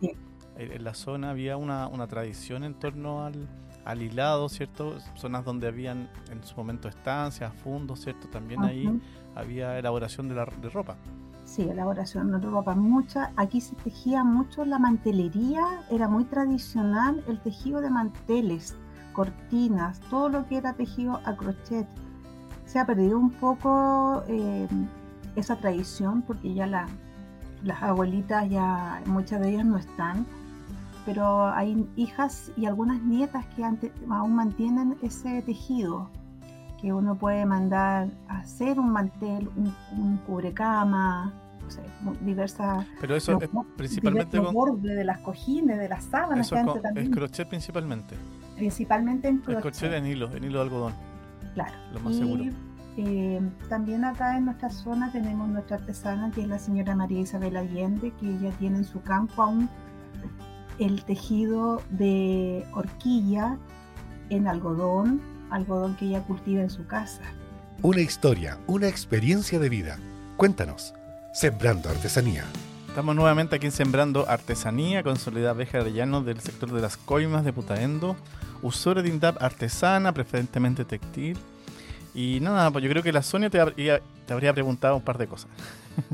en 0.55 0.83
la 0.83 0.93
zona 0.93 1.31
había 1.31 1.57
una, 1.57 2.07
tradición 2.07 2.63
en 2.63 2.75
torno 2.75 3.25
al, 3.25 3.47
al, 3.83 4.01
hilado, 4.01 4.47
¿cierto? 4.49 4.99
Zonas 5.15 5.43
donde 5.43 5.67
habían 5.67 6.09
en 6.31 6.43
su 6.43 6.55
momento 6.55 6.87
estancias, 6.87 7.51
fundos, 7.55 8.01
¿cierto? 8.01 8.27
También 8.27 8.63
ahí 8.63 8.87
había 9.35 9.77
elaboración 9.79 10.29
de, 10.29 10.35
la, 10.35 10.45
de 10.45 10.69
ropa. 10.69 10.95
Sí, 11.43 11.63
elaboración 11.63 12.31
de 12.31 12.39
ropa, 12.39 12.75
mucha. 12.75 13.31
Aquí 13.35 13.61
se 13.61 13.75
tejía 13.77 14.23
mucho 14.23 14.63
la 14.63 14.77
mantelería, 14.77 15.63
era 15.89 16.07
muy 16.07 16.25
tradicional 16.25 17.23
el 17.27 17.39
tejido 17.39 17.81
de 17.81 17.89
manteles, 17.89 18.75
cortinas, 19.13 19.99
todo 20.11 20.29
lo 20.29 20.47
que 20.47 20.57
era 20.57 20.73
tejido 20.73 21.19
a 21.25 21.35
crochet 21.35 21.87
se 22.67 22.79
ha 22.79 22.85
perdido 22.85 23.17
un 23.17 23.31
poco 23.31 24.23
eh, 24.27 24.67
esa 25.35 25.55
tradición 25.55 26.21
porque 26.21 26.53
ya 26.53 26.67
las 26.67 27.81
abuelitas 27.81 28.47
ya 28.49 29.01
muchas 29.05 29.41
de 29.41 29.51
ellas 29.51 29.65
no 29.65 29.77
están, 29.77 30.25
pero 31.05 31.47
hay 31.47 31.87
hijas 31.95 32.51
y 32.57 32.65
algunas 32.65 33.01
nietas 33.01 33.45
que 33.55 33.63
aún 33.63 34.35
mantienen 34.35 34.97
ese 35.01 35.41
tejido 35.41 36.09
que 36.79 36.93
uno 36.93 37.17
puede 37.17 37.45
mandar 37.45 38.09
a 38.27 38.39
hacer 38.39 38.79
un 38.79 38.91
mantel, 38.91 39.49
un, 39.55 40.17
cubrecama, 40.27 41.33
no 41.63 41.71
sé, 41.71 41.81
diversas. 42.21 42.85
Pero 42.99 43.15
eso 43.15 43.39
es 43.41 43.49
principalmente 43.77 44.37
con. 44.37 44.53
borde 44.53 44.93
de 44.93 45.03
las 45.03 45.19
cojines, 45.19 45.79
de 45.79 45.89
las 45.89 46.03
sábanas. 46.03 46.51
Eso 46.51 46.81
es 46.95 47.09
crochet 47.09 47.47
principalmente. 47.47 48.15
Principalmente 48.55 49.27
en 49.27 49.37
crochet. 49.37 49.55
El 49.55 49.61
crochet 49.61 49.93
en 49.93 50.05
hilo, 50.05 50.31
en 50.35 50.43
hilo 50.43 50.59
de 50.59 50.63
algodón. 50.65 51.06
Claro. 51.57 51.73
Lo 51.91 51.99
más 52.01 52.15
seguro. 52.15 52.43
Eh, 52.97 53.41
también 53.67 54.05
acá 54.05 54.37
en 54.37 54.45
nuestra 54.45 54.69
zona 54.69 55.11
tenemos 55.11 55.49
nuestra 55.49 55.77
artesana, 55.77 56.29
que 56.29 56.41
es 56.41 56.47
la 56.47 56.59
señora 56.59 56.95
María 56.95 57.21
Isabel 57.21 57.57
Allende, 57.57 58.13
que 58.19 58.29
ella 58.29 58.51
tiene 58.59 58.77
en 58.77 58.85
su 58.85 59.01
campo 59.01 59.41
aún 59.41 59.67
el 60.77 61.03
tejido 61.03 61.81
de 61.89 62.63
horquilla 62.75 63.57
en 64.29 64.47
algodón, 64.47 65.19
algodón 65.49 65.95
que 65.95 66.05
ella 66.05 66.21
cultiva 66.21 66.61
en 66.61 66.69
su 66.69 66.85
casa. 66.85 67.23
Una 67.81 68.01
historia, 68.01 68.59
una 68.67 68.87
experiencia 68.87 69.57
de 69.57 69.69
vida. 69.69 69.97
Cuéntanos, 70.35 70.93
Sembrando 71.33 71.89
Artesanía. 71.89 72.43
Estamos 72.97 73.15
nuevamente 73.15 73.55
aquí 73.55 73.69
Sembrando 73.69 74.27
Artesanía 74.27 75.03
con 75.03 75.17
Soledad 75.17 75.55
Arellano 75.61 76.23
del 76.23 76.39
sector 76.39 76.71
de 76.71 76.81
las 76.81 76.97
coimas 76.97 77.45
de 77.45 77.53
Putaendo 77.53 78.15
usura 78.63 79.03
de 79.03 79.09
INDAP 79.09 79.39
artesana, 79.39 80.13
preferentemente 80.13 80.83
textil. 80.83 81.37
Y 82.15 82.39
nada, 82.39 82.71
pues 82.71 82.83
yo 82.83 82.89
creo 82.89 83.03
que 83.03 83.11
la 83.11 83.21
Sonia 83.21 83.51
te, 83.51 83.59
habría 83.59 84.51
preguntado 84.51 84.95
un 84.95 85.03
par 85.03 85.19
de 85.19 85.27
cosas. 85.27 85.47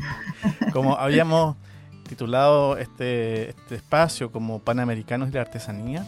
como 0.73 0.97
habíamos 0.97 1.55
titulado 2.09 2.75
este, 2.77 3.51
este 3.51 3.75
espacio 3.75 4.29
como 4.29 4.59
Panamericanos 4.59 5.31
de 5.31 5.35
la 5.35 5.43
Artesanía, 5.43 6.05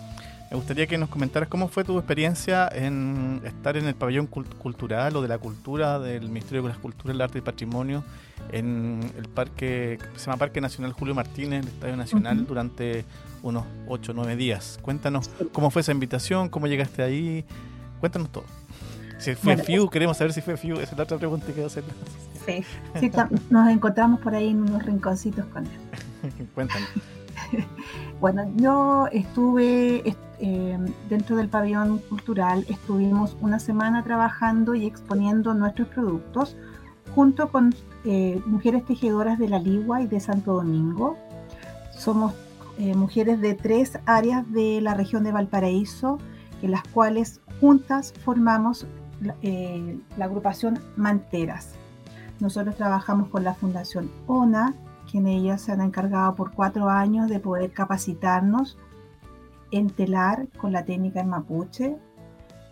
me 0.50 0.58
gustaría 0.58 0.88
que 0.88 0.98
nos 0.98 1.10
comentaras 1.10 1.50
cómo 1.50 1.68
fue 1.68 1.84
tu 1.84 1.98
experiencia 1.98 2.70
en 2.72 3.42
estar 3.46 3.78
en 3.78 3.88
el 3.88 3.96
pabellón 3.96 4.28
cultural 4.28 5.16
o 5.16 5.22
de 5.22 5.28
la 5.28 5.38
cultura 5.38 6.00
del 6.00 6.30
Ministerio 6.30 6.62
de 6.62 6.70
las 6.70 6.78
Culturas, 6.78 7.16
el 7.16 7.22
Arte 7.22 7.40
y 7.40 7.42
Patrimonio 7.42 8.04
en 8.52 9.00
el 9.18 9.28
parque, 9.28 9.98
se 10.16 10.26
llama 10.26 10.38
Parque 10.38 10.62
Nacional 10.62 10.94
Julio 10.94 11.16
Martínez, 11.16 11.64
el 11.64 11.68
Estadio 11.68 11.98
Nacional, 11.98 12.46
durante 12.46 13.06
unos 13.42 13.66
8 13.88 14.12
o 14.12 14.16
9 14.16 14.36
días. 14.36 14.80
Cuéntanos 14.82 15.30
cómo 15.52 15.72
fue 15.72 15.82
esa 15.82 15.92
invitación, 15.92 16.50
cómo 16.50 16.68
llegaste 16.68 17.02
ahí, 17.02 17.44
cuéntanos 18.00 18.30
todo. 18.32 18.46
Si 19.18 19.34
fue 19.34 19.58
FIU, 19.58 19.90
queremos 19.90 20.18
saber 20.18 20.34
si 20.34 20.42
fue 20.42 20.58
FIU, 20.58 20.76
esa 20.76 20.92
es 20.92 20.98
la 20.98 21.04
otra 21.04 21.18
pregunta 21.18 21.48
que 21.54 21.64
hacer. 21.64 21.84
Sí, 22.46 22.64
sí 23.00 23.12
nos 23.50 23.70
encontramos 23.70 24.20
por 24.20 24.36
ahí 24.36 24.50
en 24.50 24.62
unos 24.62 24.86
rinconcitos 24.86 25.46
con 25.48 25.66
él. 25.66 26.48
Cuéntanos. 26.54 26.90
bueno, 28.26 28.52
yo 28.56 29.06
estuve 29.12 30.02
eh, 30.40 30.78
dentro 31.10 31.36
del 31.36 31.48
pabellón 31.48 32.00
cultural, 32.00 32.66
estuvimos 32.68 33.38
una 33.40 33.60
semana 33.60 34.04
trabajando 34.04 34.74
y 34.74 34.88
exponiendo 34.88 35.54
nuestros 35.54 35.90
productos 35.90 36.58
junto 37.14 37.52
con 37.52 37.76
eh, 38.04 38.42
mujeres 38.48 38.84
tejedoras 38.84 39.38
de 39.38 39.48
la 39.48 39.60
Ligua 39.60 40.02
y 40.02 40.08
de 40.08 40.20
Santo 40.20 40.54
Domingo. 40.54 41.18
Somos 41.96 42.34
eh, 42.80 42.96
mujeres 42.96 43.42
de 43.42 43.54
tres 43.54 44.00
áreas 44.08 44.52
de 44.52 44.82
la 44.82 44.96
región 44.96 45.24
de 45.24 45.32
Valparaíso, 45.32 46.18
en 46.64 46.72
las 46.72 46.82
cuales 46.82 47.42
juntas 47.62 48.12
formamos 48.24 48.88
la 49.22 50.26
agrupación 50.26 50.80
Manteras. 50.96 51.76
Nosotros 52.40 52.76
trabajamos 52.76 53.30
con 53.30 53.44
la 53.44 53.54
Fundación 53.54 54.10
ONA, 54.26 54.74
quien 55.16 55.28
ellas 55.28 55.62
se 55.62 55.72
han 55.72 55.80
encargado 55.80 56.36
por 56.36 56.52
cuatro 56.52 56.90
años 56.90 57.30
de 57.30 57.40
poder 57.40 57.72
capacitarnos 57.72 58.78
en 59.72 59.90
telar 59.90 60.50
con 60.58 60.74
la 60.74 60.84
técnica 60.84 61.22
en 61.22 61.30
mapuche, 61.30 61.96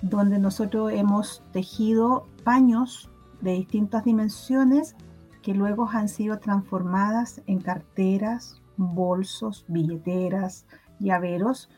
donde 0.01 0.39
nosotros 0.39 0.91
hemos 0.91 1.41
tejido 1.53 2.27
paños 2.43 3.09
de 3.39 3.53
distintas 3.53 4.03
dimensiones 4.03 4.97
que 5.41 5.53
luego 5.53 5.88
han 5.89 6.09
sido 6.09 6.39
transformadas 6.39 7.41
en 7.47 7.62
carteras, 7.62 8.62
bolsos, 8.75 9.63
billeteras, 9.69 10.65
llaveros 11.00 11.69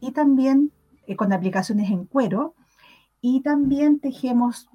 y 0.00 0.12
también 0.12 0.72
eh, 1.06 1.16
con 1.16 1.34
aplicaciones 1.34 1.90
en 1.90 2.06
cuero. 2.06 2.54
Y 3.20 3.42
también 3.42 4.00
tejemos 4.00 4.70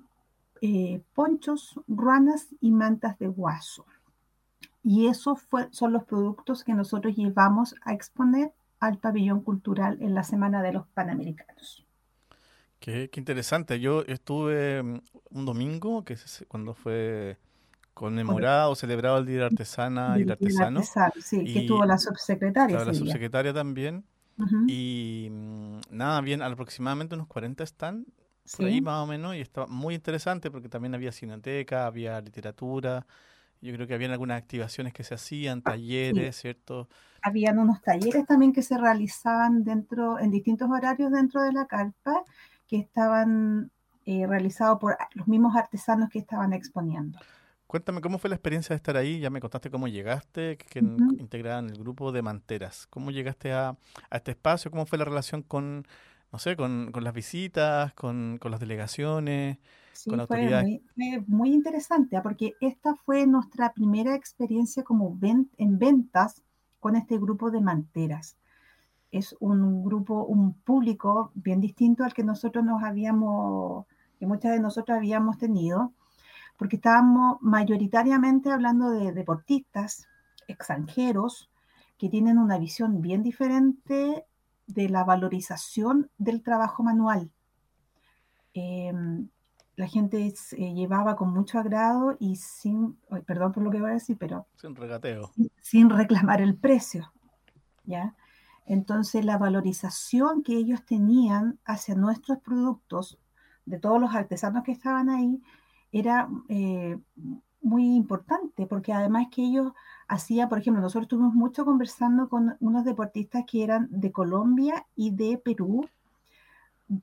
eh, 0.61 1.01
ponchos, 1.15 1.79
ruanas 1.87 2.49
y 2.61 2.69
mantas 2.69 3.17
de 3.17 3.25
guaso. 3.29 3.87
Y 4.83 5.07
esos 5.07 5.39
son 5.71 5.93
los 5.93 6.03
productos 6.03 6.63
que 6.63 6.73
nosotros 6.73 7.15
llevamos 7.15 7.75
a 7.83 7.93
exponer 7.93 8.53
al 8.79 8.97
pabellón 8.97 9.41
cultural 9.41 9.97
en 10.01 10.15
la 10.15 10.23
Semana 10.23 10.61
de 10.61 10.73
los 10.73 10.87
Panamericanos. 10.87 11.85
Qué, 12.79 13.09
interesante. 13.17 13.79
Yo 13.79 14.03
estuve 14.07 14.81
mm, 14.81 15.01
un 15.31 15.45
domingo, 15.45 16.03
que 16.03 16.13
es 16.13 16.45
cuando 16.47 16.73
fue 16.73 17.37
conmemorado, 17.93 18.73
celebrado 18.75 19.17
el 19.17 19.25
Día 19.25 19.35
de 19.35 19.41
la 19.41 19.47
Artesana 19.47 20.15
y 20.17 20.21
el 20.21 20.31
Artesano. 20.31 20.81
sí, 21.19 21.43
que 21.43 21.59
estuvo 21.59 21.85
la 21.85 21.97
subsecretaria. 21.97 22.83
la 22.85 22.93
subsecretaria 22.93 23.53
también. 23.53 24.05
Y 24.67 25.27
mm, 25.29 25.79
nada, 25.89 26.21
bien, 26.21 26.41
aproximadamente 26.41 27.15
unos 27.15 27.27
40 27.27 27.61
están 27.61 28.05
por 28.55 28.65
ahí 28.65 28.81
más 28.81 29.03
o 29.03 29.05
menos, 29.05 29.35
y 29.35 29.41
estaba 29.41 29.67
muy 29.67 29.95
interesante 29.95 30.49
porque 30.49 30.69
también 30.69 30.95
había 30.95 31.11
cineteca, 31.11 31.85
había 31.85 32.19
literatura, 32.21 33.05
yo 33.61 33.73
creo 33.73 33.87
que 33.87 33.93
habían 33.93 34.11
algunas 34.11 34.37
activaciones 34.37 34.93
que 34.93 35.03
se 35.03 35.15
hacían, 35.15 35.61
ah, 35.65 35.71
talleres, 35.71 36.37
¿cierto? 36.37 36.87
Habían 37.21 37.59
unos 37.59 37.81
talleres 37.81 38.25
también 38.25 38.53
que 38.53 38.61
se 38.61 38.77
realizaban 38.77 39.63
dentro, 39.63 40.19
en 40.19 40.31
distintos 40.31 40.69
horarios 40.69 41.11
dentro 41.11 41.41
de 41.41 41.51
la 41.51 41.65
carpa, 41.65 42.23
que 42.67 42.77
estaban 42.77 43.71
eh, 44.05 44.25
realizados 44.27 44.79
por 44.79 44.97
los 45.13 45.27
mismos 45.27 45.55
artesanos 45.55 46.09
que 46.09 46.19
estaban 46.19 46.53
exponiendo. 46.53 47.19
Cuéntame, 47.67 48.01
¿cómo 48.01 48.17
fue 48.17 48.29
la 48.29 48.35
experiencia 48.35 48.73
de 48.73 48.77
estar 48.77 48.97
ahí? 48.97 49.19
Ya 49.19 49.29
me 49.29 49.41
contaste 49.41 49.69
cómo 49.69 49.87
llegaste, 49.87 50.57
que 50.57 50.79
integraban 50.79 51.69
el 51.69 51.77
grupo 51.77 52.11
de 52.11 52.23
manteras. 52.23 52.87
¿Cómo 52.87 53.11
llegaste 53.11 53.51
a, 53.51 53.77
a, 54.09 54.17
este 54.17 54.31
espacio? 54.31 54.71
¿Cómo 54.71 54.87
fue 54.87 54.97
la 54.97 55.05
relación 55.05 55.43
con, 55.43 55.85
no 56.31 56.39
sé, 56.39 56.55
con, 56.55 56.91
con 56.91 57.03
las 57.03 57.13
visitas, 57.13 57.93
con, 57.93 58.39
con 58.39 58.49
las 58.49 58.59
delegaciones? 58.59 59.59
Sí, 59.93 60.09
fue 60.27 61.23
muy, 61.27 61.53
interesante, 61.53 62.17
¿ah? 62.17 62.23
porque 62.23 62.53
esta 62.61 62.95
fue 62.95 63.27
nuestra 63.27 63.73
primera 63.73 64.15
experiencia 64.15 64.83
como 64.83 65.17
en 65.21 65.79
ventas 65.79 66.41
con 66.79 66.95
este 66.95 67.17
grupo 67.17 67.51
de 67.51 67.61
manteras. 67.61 68.37
Es 69.11 69.35
un 69.39 69.83
grupo, 69.83 70.23
un 70.25 70.53
público 70.53 71.31
bien 71.33 71.59
distinto 71.59 72.03
al 72.03 72.13
que 72.13 72.23
nosotros 72.23 72.63
nos 72.63 72.83
habíamos, 72.83 73.85
que 74.19 74.27
muchas 74.27 74.53
de 74.53 74.59
nosotros 74.59 74.97
habíamos 74.97 75.37
tenido, 75.37 75.93
porque 76.57 76.75
estábamos 76.75 77.37
mayoritariamente 77.41 78.51
hablando 78.51 78.91
de 78.91 79.11
deportistas 79.11 80.07
extranjeros 80.47 81.49
que 81.97 82.09
tienen 82.09 82.37
una 82.37 82.57
visión 82.57 83.01
bien 83.01 83.23
diferente 83.23 84.25
de 84.67 84.89
la 84.89 85.03
valorización 85.03 86.09
del 86.17 86.41
trabajo 86.43 86.83
manual. 86.83 87.31
Em, 88.53 89.29
la 89.79 89.87
gente 89.87 90.29
se 90.35 90.61
eh, 90.61 90.73
llevaba 90.73 91.15
con 91.15 91.31
mucho 91.31 91.57
agrado 91.57 92.17
y 92.19 92.35
sin, 92.35 92.97
perdón 93.25 93.53
por 93.53 93.63
lo 93.63 93.71
que 93.71 93.79
voy 93.79 93.91
a 93.91 93.93
decir, 93.93 94.17
pero... 94.19 94.45
Sin 94.57 94.75
regateo. 94.75 95.31
Sin, 95.61 95.89
reclamar 95.89 96.41
el 96.41 96.57
precio, 96.57 97.13
¿ya? 97.85 98.13
Entonces 98.65 99.23
la 99.23 99.37
valorización 99.37 100.43
que 100.43 100.57
ellos 100.57 100.83
tenían 100.85 101.59
hacia 101.63 101.95
nuestros 101.95 102.39
productos, 102.39 103.19
de 103.65 103.79
todos 103.79 104.01
los 104.01 104.13
artesanos 104.13 104.65
que 104.65 104.73
estaban 104.73 105.09
ahí, 105.09 105.41
era 105.93 106.27
eh, 106.49 106.99
muy 107.61 107.95
importante, 107.95 108.67
porque 108.67 108.91
además 108.91 109.27
que 109.31 109.43
ellos 109.43 109.71
hacían, 110.09 110.49
por 110.49 110.59
ejemplo, 110.59 110.81
nosotros 110.81 111.03
estuvimos 111.03 111.33
mucho 111.35 111.63
conversando 111.63 112.27
con 112.27 112.57
unos 112.59 112.83
deportistas 112.83 113.45
que 113.49 113.63
eran 113.63 113.87
de 113.91 114.11
Colombia 114.11 114.85
y 114.97 115.11
de 115.11 115.37
Perú 115.37 115.87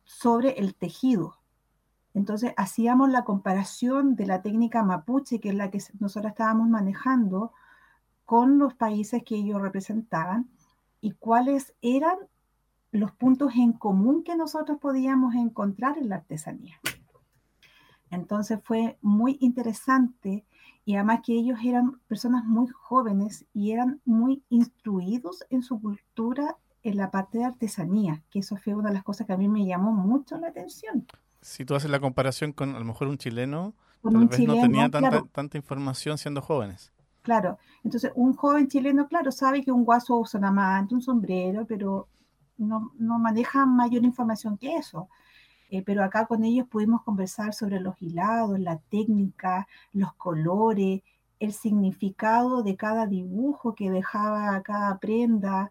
sobre 0.04 0.58
el 0.58 0.74
tejido, 0.74 1.38
entonces 2.16 2.54
hacíamos 2.56 3.10
la 3.10 3.24
comparación 3.24 4.16
de 4.16 4.24
la 4.24 4.40
técnica 4.40 4.82
mapuche, 4.82 5.38
que 5.38 5.50
es 5.50 5.54
la 5.54 5.70
que 5.70 5.82
nosotros 6.00 6.30
estábamos 6.30 6.66
manejando, 6.66 7.52
con 8.24 8.58
los 8.58 8.72
países 8.72 9.22
que 9.22 9.36
ellos 9.36 9.60
representaban 9.60 10.48
y 11.02 11.10
cuáles 11.10 11.74
eran 11.82 12.16
los 12.90 13.12
puntos 13.12 13.52
en 13.56 13.74
común 13.74 14.24
que 14.24 14.34
nosotros 14.34 14.78
podíamos 14.78 15.34
encontrar 15.34 15.98
en 15.98 16.08
la 16.08 16.16
artesanía. 16.16 16.80
Entonces 18.10 18.60
fue 18.64 18.96
muy 19.02 19.36
interesante 19.42 20.46
y 20.86 20.94
además 20.94 21.20
que 21.22 21.34
ellos 21.34 21.58
eran 21.62 22.00
personas 22.08 22.46
muy 22.46 22.68
jóvenes 22.68 23.44
y 23.52 23.72
eran 23.72 24.00
muy 24.06 24.42
instruidos 24.48 25.44
en 25.50 25.62
su 25.62 25.78
cultura 25.82 26.56
en 26.82 26.96
la 26.96 27.10
parte 27.10 27.38
de 27.38 27.44
artesanía, 27.44 28.22
que 28.30 28.38
eso 28.38 28.56
fue 28.56 28.74
una 28.74 28.88
de 28.88 28.94
las 28.94 29.04
cosas 29.04 29.26
que 29.26 29.34
a 29.34 29.36
mí 29.36 29.48
me 29.48 29.66
llamó 29.66 29.92
mucho 29.92 30.38
la 30.38 30.48
atención. 30.48 31.06
Si 31.46 31.64
tú 31.64 31.76
haces 31.76 31.92
la 31.92 32.00
comparación 32.00 32.52
con 32.52 32.74
a 32.74 32.78
lo 32.80 32.84
mejor 32.84 33.06
un 33.06 33.18
chileno, 33.18 33.72
tal 34.02 34.26
vez 34.26 34.40
no 34.40 34.60
tenía 34.60 34.90
tanta, 34.90 35.22
tanta 35.30 35.56
información 35.56 36.18
siendo 36.18 36.42
jóvenes. 36.42 36.92
Claro, 37.22 37.58
entonces 37.84 38.10
un 38.16 38.34
joven 38.34 38.66
chileno, 38.66 39.06
claro, 39.06 39.30
sabe 39.30 39.62
que 39.62 39.70
un 39.70 39.84
guaso 39.84 40.16
usa 40.16 40.38
una 40.38 40.50
manta, 40.50 40.92
un 40.92 41.00
sombrero, 41.00 41.64
pero 41.64 42.08
no, 42.58 42.90
no 42.98 43.20
maneja 43.20 43.64
mayor 43.64 44.02
información 44.02 44.58
que 44.58 44.74
eso. 44.74 45.08
Eh, 45.70 45.82
pero 45.86 46.02
acá 46.02 46.26
con 46.26 46.42
ellos 46.42 46.66
pudimos 46.66 47.04
conversar 47.04 47.54
sobre 47.54 47.78
los 47.78 47.94
hilados, 48.02 48.58
la 48.58 48.78
técnica, 48.78 49.68
los 49.92 50.14
colores, 50.14 51.02
el 51.38 51.52
significado 51.52 52.64
de 52.64 52.74
cada 52.74 53.06
dibujo 53.06 53.76
que 53.76 53.88
dejaba 53.92 54.60
cada 54.62 54.98
prenda. 54.98 55.70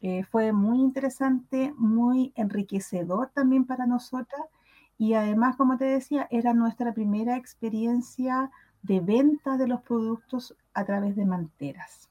Eh, 0.00 0.22
fue 0.30 0.52
muy 0.52 0.78
interesante, 0.78 1.74
muy 1.76 2.32
enriquecedor 2.36 3.30
también 3.34 3.64
para 3.64 3.84
nosotras 3.86 4.42
y 4.98 5.14
además, 5.14 5.56
como 5.56 5.76
te 5.76 5.84
decía, 5.84 6.28
era 6.30 6.54
nuestra 6.54 6.92
primera 6.92 7.36
experiencia 7.36 8.50
de 8.82 9.00
venta 9.00 9.56
de 9.56 9.68
los 9.68 9.80
productos 9.82 10.56
a 10.74 10.84
través 10.84 11.16
de 11.16 11.24
manteras. 11.24 12.08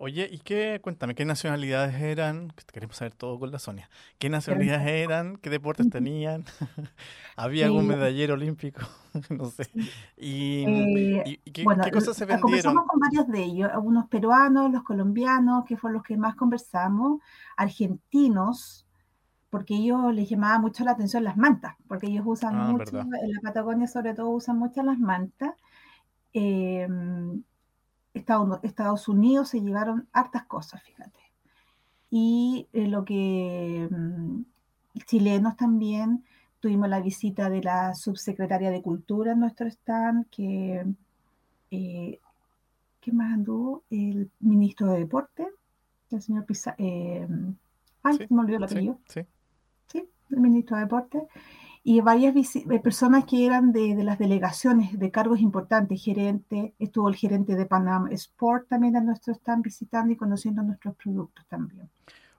Oye, 0.00 0.28
¿y 0.30 0.38
qué? 0.38 0.78
Cuéntame, 0.80 1.16
¿qué 1.16 1.24
nacionalidades 1.24 1.96
eran? 1.96 2.52
Queremos 2.72 2.94
saber 2.94 3.14
todo 3.14 3.36
con 3.36 3.50
la 3.50 3.58
Sonia. 3.58 3.90
¿Qué 4.18 4.30
nacionalidades 4.30 4.86
eran? 4.86 5.38
¿Qué 5.38 5.50
deportes 5.50 5.90
tenían? 5.90 6.44
¿Había 7.36 7.66
algún 7.66 7.88
medallero 7.88 8.34
olímpico? 8.34 8.80
no 9.28 9.46
sé. 9.46 9.68
¿Y, 10.16 10.64
eh, 10.68 11.40
qué, 11.52 11.64
cosas 11.92 12.16
se 12.16 12.26
vendieron? 12.26 12.40
Conversamos 12.40 12.84
con 12.86 13.00
varios 13.00 13.26
de 13.26 13.42
ellos, 13.42 13.70
algunos 13.72 14.06
peruanos, 14.06 14.70
los 14.70 14.84
colombianos, 14.84 15.64
que 15.64 15.76
fueron 15.76 15.94
los 15.94 16.04
que 16.04 16.16
más 16.16 16.36
conversamos, 16.36 17.20
argentinos, 17.56 18.86
porque 19.50 19.74
ellos 19.74 20.14
les 20.14 20.28
llamaba 20.28 20.58
mucho 20.58 20.84
la 20.84 20.92
atención 20.92 21.24
las 21.24 21.36
mantas, 21.36 21.76
porque 21.86 22.06
ellos 22.08 22.24
usan 22.26 22.54
ah, 22.56 22.72
mucho, 22.72 22.98
en 22.98 23.32
la 23.32 23.40
Patagonia 23.42 23.86
sobre 23.86 24.14
todo 24.14 24.30
usan 24.30 24.58
mucho 24.58 24.82
las 24.82 24.98
mantas. 24.98 25.54
Em, 26.32 27.42
Estados, 28.12 29.08
Unidos 29.08 29.50
se 29.50 29.60
llevaron 29.60 30.08
hartas 30.12 30.44
cosas, 30.46 30.82
fíjate. 30.82 31.18
Y 32.10 32.68
eh, 32.72 32.88
lo 32.88 33.04
que 33.04 33.88
mm, 33.90 34.42
chilenos 35.06 35.56
también, 35.56 36.24
tuvimos 36.60 36.88
la 36.88 37.00
visita 37.00 37.48
de 37.48 37.62
la 37.62 37.94
subsecretaria 37.94 38.70
de 38.70 38.82
Cultura 38.82 39.32
en 39.32 39.40
nuestro 39.40 39.66
stand, 39.68 40.26
que, 40.30 40.84
eh, 41.70 42.20
¿qué 43.00 43.12
más 43.12 43.32
anduvo? 43.32 43.84
El 43.90 44.30
ministro 44.40 44.88
de 44.88 44.98
Deporte, 44.98 45.46
el 46.10 46.20
señor 46.20 46.44
Pizarro. 46.44 46.76
Eh, 46.78 47.26
ay, 48.02 48.18
me 48.28 48.40
olvidó 48.40 48.58
el 48.58 48.64
apellido. 48.64 48.98
sí 49.06 49.24
el 50.30 50.40
ministro 50.40 50.76
de 50.76 50.84
Deportes, 50.84 51.22
y 51.84 52.00
varias 52.00 52.34
eh, 52.56 52.80
personas 52.80 53.24
que 53.24 53.46
eran 53.46 53.72
de, 53.72 53.94
las 54.04 54.18
delegaciones 54.18 54.98
de 54.98 55.10
cargos 55.10 55.40
importantes, 55.40 56.02
gerente, 56.02 56.74
estuvo 56.78 57.08
el 57.08 57.16
gerente 57.16 57.56
de 57.56 57.66
Panam 57.66 58.08
Sport 58.12 58.68
también 58.68 58.96
a 58.96 59.00
nuestro 59.00 59.32
están 59.32 59.62
visitando 59.62 60.12
y 60.12 60.16
conociendo 60.16 60.62
nuestros 60.62 60.96
productos 60.96 61.46
también. 61.46 61.88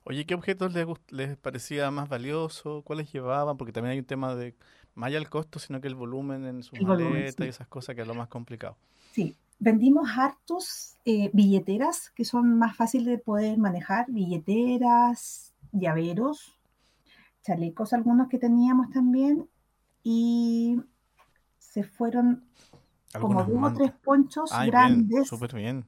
Oye, 0.03 0.25
¿qué 0.25 0.35
objetos 0.35 0.73
les, 0.73 0.87
les 1.09 1.37
parecía 1.37 1.89
más 1.91 2.09
valioso? 2.09 2.83
¿Cuáles 2.83 3.11
llevaban? 3.11 3.57
Porque 3.57 3.73
también 3.73 3.93
hay 3.93 3.99
un 3.99 4.05
tema 4.05 4.35
de, 4.35 4.55
más 4.95 5.07
allá 5.07 5.17
el 5.17 5.29
costo, 5.29 5.59
sino 5.59 5.81
que 5.81 5.87
el 5.87 5.95
volumen 5.95 6.45
en 6.45 6.63
su 6.63 6.75
maleta 6.75 7.45
y 7.45 7.49
esas 7.49 7.67
cosas 7.67 7.95
que 7.95 8.01
es 8.01 8.07
lo 8.07 8.15
más 8.15 8.27
complicado. 8.27 8.77
Sí, 9.11 9.35
vendimos 9.57 10.09
hartos 10.15 10.95
eh, 11.05 11.29
billeteras 11.33 12.11
que 12.11 12.25
son 12.25 12.57
más 12.57 12.75
fáciles 12.75 13.07
de 13.07 13.17
poder 13.17 13.57
manejar, 13.57 14.05
billeteras, 14.09 15.53
llaveros, 15.71 16.58
chalecos 17.49 17.93
algunos 17.93 18.27
que 18.29 18.37
teníamos 18.37 18.91
también 18.91 19.49
y 20.03 20.79
se 21.57 21.83
fueron 21.83 22.43
como 23.19 23.43
dos 23.43 23.71
o 23.71 23.73
tres 23.73 23.91
ponchos 24.03 24.51
grandes 24.67 25.31
bien. 25.53 25.85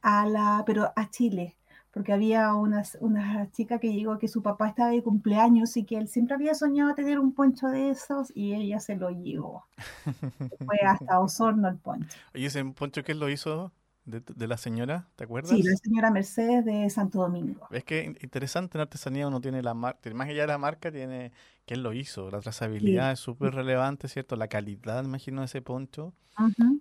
a 0.00 0.26
la 0.26 0.62
pero 0.64 0.90
a 0.96 1.10
Chile 1.10 1.56
porque 1.92 2.12
había 2.12 2.54
una, 2.54 2.82
una 3.00 3.50
chica 3.50 3.78
que 3.78 3.92
llegó 3.92 4.16
que 4.18 4.28
su 4.28 4.42
papá 4.42 4.68
estaba 4.68 4.90
de 4.90 5.02
cumpleaños 5.02 5.76
y 5.76 5.84
que 5.84 5.98
él 5.98 6.08
siempre 6.08 6.36
había 6.36 6.54
soñado 6.54 6.94
tener 6.94 7.18
un 7.18 7.34
poncho 7.34 7.66
de 7.66 7.90
esos 7.90 8.30
y 8.34 8.54
ella 8.54 8.78
se 8.78 8.94
lo 8.94 9.10
llevó. 9.10 9.66
Fue 10.64 10.78
hasta 10.86 11.18
Osorno 11.18 11.68
el 11.68 11.78
poncho. 11.78 12.16
¿Y 12.32 12.44
ese 12.44 12.64
poncho 12.64 13.02
que 13.02 13.10
él 13.10 13.18
lo 13.18 13.28
hizo? 13.28 13.72
De, 14.04 14.46
la 14.46 14.56
señora, 14.56 15.08
¿te 15.16 15.24
acuerdas? 15.24 15.50
Sí, 15.50 15.62
la 15.62 15.76
señora 15.76 16.10
Mercedes 16.10 16.64
de 16.64 16.88
Santo 16.90 17.20
Domingo. 17.20 17.68
Es 17.70 17.84
que 17.84 18.16
interesante 18.20 18.78
en 18.78 18.82
artesanía 18.82 19.28
uno 19.28 19.40
tiene 19.40 19.62
la 19.62 19.74
marca, 19.74 20.10
más 20.14 20.28
allá 20.28 20.42
de 20.42 20.48
la 20.48 20.58
marca 20.58 20.90
tiene 20.90 21.32
quién 21.66 21.82
lo 21.82 21.92
hizo, 21.92 22.30
la 22.30 22.40
trazabilidad 22.40 23.12
es 23.12 23.20
súper 23.20 23.54
relevante, 23.54 24.08
¿cierto? 24.08 24.36
La 24.36 24.48
calidad, 24.48 25.04
imagino, 25.04 25.42
de 25.42 25.46
ese 25.46 25.62
poncho. 25.62 26.14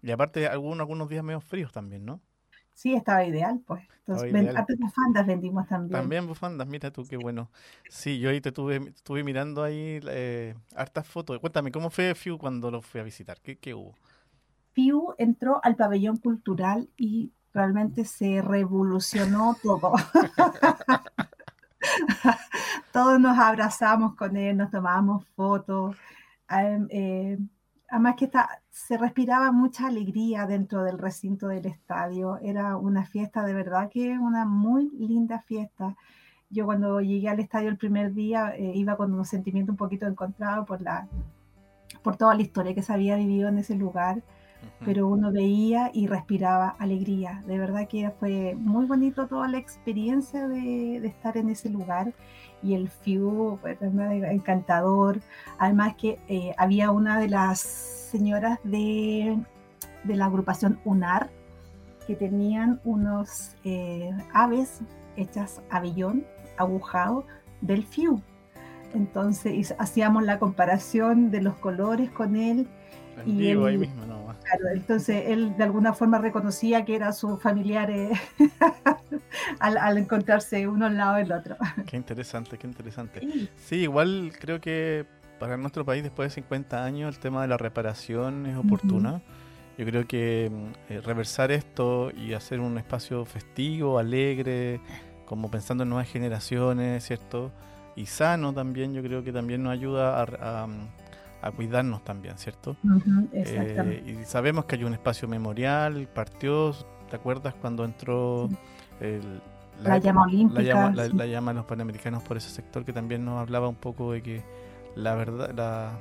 Y 0.02 0.12
aparte 0.12 0.48
algunos, 0.48 0.80
algunos 0.80 1.10
días 1.10 1.24
medio 1.24 1.42
fríos 1.42 1.72
también, 1.72 2.06
¿no? 2.06 2.22
Sí, 2.74 2.94
estaba 2.94 3.26
ideal, 3.26 3.62
pues. 3.68 3.84
Entonces, 4.08 4.32
ven, 4.32 4.48
bufandas 4.80 5.28
vendimos 5.28 5.68
también. 5.68 5.92
También 5.92 6.26
bufandas, 6.28 6.66
mira 6.66 6.92
tú, 6.92 7.06
qué 7.06 7.18
bueno. 7.18 7.52
Sí, 7.90 8.20
yo 8.20 8.30
ahí 8.30 8.40
te 8.40 8.54
tuve, 8.54 8.78
estuve 8.78 9.22
mirando 9.26 9.64
ahí 9.64 10.00
eh, 10.08 10.56
hartas 10.76 11.06
fotos. 11.06 11.38
Cuéntame, 11.40 11.74
¿cómo 11.74 11.90
fue 11.90 12.16
FIU 12.16 12.38
cuando 12.38 12.72
lo 12.72 12.82
fui 12.82 13.02
a 13.02 13.04
visitar? 13.04 13.42
¿Qué, 13.42 13.58
qué 13.58 13.74
hubo? 13.74 13.96
FIU 14.80 15.14
entró 15.18 15.60
al 15.62 15.76
pabellón 15.76 16.18
cultural 16.18 16.90
y 16.96 17.34
realmente 17.54 18.06
se 18.06 18.42
revolucionó 18.42 19.58
todo. 19.62 19.92
Todos 22.94 23.20
nos 23.20 23.38
abrazamos 23.38 24.16
con 24.16 24.38
él, 24.38 24.56
nos 24.56 24.72
tomábamos 24.72 25.26
fotos. 25.36 25.98
Eh, 26.90 27.38
además 27.90 28.16
que 28.16 28.32
se 28.72 28.98
respiraba 28.98 29.52
mucha 29.52 29.88
alegría 29.88 30.46
dentro 30.46 30.84
del 30.84 30.98
recinto 30.98 31.50
del 31.50 31.66
estadio. 31.66 32.40
Era 32.42 32.78
una 32.78 33.06
fiesta 33.06 33.44
de 33.44 33.54
verdad 33.54 33.90
que 33.90 34.18
una 34.18 34.46
muy 34.46 34.90
linda 34.92 35.40
fiesta. 35.40 35.98
Yo 36.50 36.66
cuando 36.66 37.02
llegué 37.02 37.28
al 37.28 37.42
estadio 37.42 37.68
el 37.68 37.78
primer 37.78 38.14
día 38.14 38.56
eh, 38.56 38.72
iba 38.76 38.96
con 38.96 39.14
un 39.14 39.26
sentimiento 39.26 39.74
un 39.74 39.78
poquito 39.78 40.08
encontrado 40.08 40.66
por, 40.66 40.82
la, 40.82 41.10
por 42.02 42.16
toda 42.16 42.34
la 42.34 42.44
historia 42.44 42.74
que 42.74 42.82
se 42.82 42.94
había 42.94 43.18
vivido 43.18 43.50
en 43.50 43.58
ese 43.58 43.76
lugar 43.76 44.24
pero 44.86 45.08
uno 45.08 45.32
veía 45.32 45.92
y 45.94 46.08
respiraba 46.08 46.70
alegría. 46.80 47.44
De 47.46 47.58
verdad 47.58 47.88
que 47.88 48.12
fue 48.20 48.56
muy 48.56 48.86
bonito 48.86 49.28
toda 49.28 49.48
la 49.48 49.58
experiencia 49.58 50.48
de, 50.48 50.98
estar 51.06 51.38
en 51.38 51.50
ese 51.50 51.70
lugar 51.70 52.14
y 52.64 52.74
el 52.74 52.90
FIU 52.90 53.58
fue 53.62 53.78
encantador. 54.32 55.20
Además 55.58 55.96
que 55.96 56.20
eh, 56.28 56.54
había 56.58 56.92
una 56.92 57.20
de 57.20 57.30
las 57.30 57.60
señoras 57.60 58.60
de, 58.64 59.38
la 60.06 60.26
agrupación 60.26 60.80
UNAR 60.86 61.30
que 62.08 62.16
tenían 62.16 62.80
unos 62.84 63.56
eh, 63.64 64.12
aves 64.34 64.80
hechas 65.18 65.62
a 65.70 65.82
billón, 65.82 66.26
agujado, 66.58 67.26
del 67.62 67.84
FIU. 67.84 68.22
Entonces 68.94 69.76
hacíamos 69.78 70.24
la 70.24 70.40
comparación 70.40 71.30
de 71.30 71.42
los 71.42 71.56
colores 71.56 72.10
con 72.10 72.36
él 72.36 72.68
y 73.26 73.48
ahí 73.48 73.78
mismo, 73.78 74.06
no. 74.06 74.19
Claro, 74.50 74.76
entonces 74.76 75.26
él 75.28 75.56
de 75.58 75.64
alguna 75.64 75.94
forma 75.94 76.18
reconocía 76.18 76.84
que 76.86 76.96
eran 76.96 77.14
sus 77.14 77.42
familiares 77.42 78.18
al, 79.60 79.98
encontrarse 79.98 80.68
uno 80.68 80.88
al 80.88 80.98
lado 80.98 81.16
del 81.16 81.32
otro. 81.32 81.56
Qué 81.86 81.98
interesante, 81.98 82.58
qué 82.58 82.68
interesante. 82.68 83.50
Sí. 83.58 83.78
igual 83.78 84.32
creo 84.40 84.60
que 84.60 85.06
para 85.40 85.58
nuestro 85.58 85.86
país 85.86 86.04
después 86.04 86.30
de 86.30 86.36
50 86.36 86.84
años 86.84 87.16
el 87.16 87.22
tema 87.22 87.42
de 87.42 87.48
la 87.48 87.58
reparación 87.58 88.46
es 88.46 88.58
oportuna. 88.58 89.22
Yo 89.78 89.86
creo 89.86 90.06
que 90.06 90.52
eh, 90.90 91.02
reversar 91.02 91.52
esto 91.52 92.12
y 92.12 92.34
hacer 92.34 92.60
un 92.60 92.78
espacio 92.78 93.24
festivo, 93.24 93.98
alegre, 93.98 94.82
como 95.26 95.50
pensando 95.50 95.84
en 95.84 95.90
nuevas 95.90 96.10
generaciones, 96.10 97.06
¿cierto? 97.06 97.52
Y 97.96 98.08
sano 98.08 98.54
también, 98.54 98.94
yo 98.94 99.02
creo 99.02 99.24
que 99.24 99.32
también 99.32 99.64
nos 99.64 99.72
ayuda 99.72 100.22
a, 100.22 100.64
a 100.64 100.68
cuidarnos 101.56 102.04
también, 102.04 102.38
¿cierto? 102.38 102.76
Eh, 103.34 104.04
y 104.22 104.26
sabemos 104.26 104.66
que 104.66 104.76
hay 104.76 104.84
un 104.84 104.94
espacio 104.94 105.28
memorial, 105.28 106.08
partió, 106.14 106.74
¿te 107.10 107.16
acuerdas 107.16 107.54
cuando 107.56 107.86
entró 107.86 108.50
la, 109.82 109.98
llama 109.98 110.24
olímpica? 110.24 110.92
La 110.92 111.26
llama, 111.26 111.54
los 111.54 111.66
panamericanos 111.66 112.24
por 112.24 112.38
ese 112.38 112.50
sector 112.50 112.84
que 112.84 112.94
también 112.94 113.24
nos 113.24 113.40
hablaba 113.40 113.68
un 113.68 113.76
poco 113.76 114.12
de 114.12 114.22
que 114.22 114.44
la 114.96 115.16
verdad, 115.16 115.92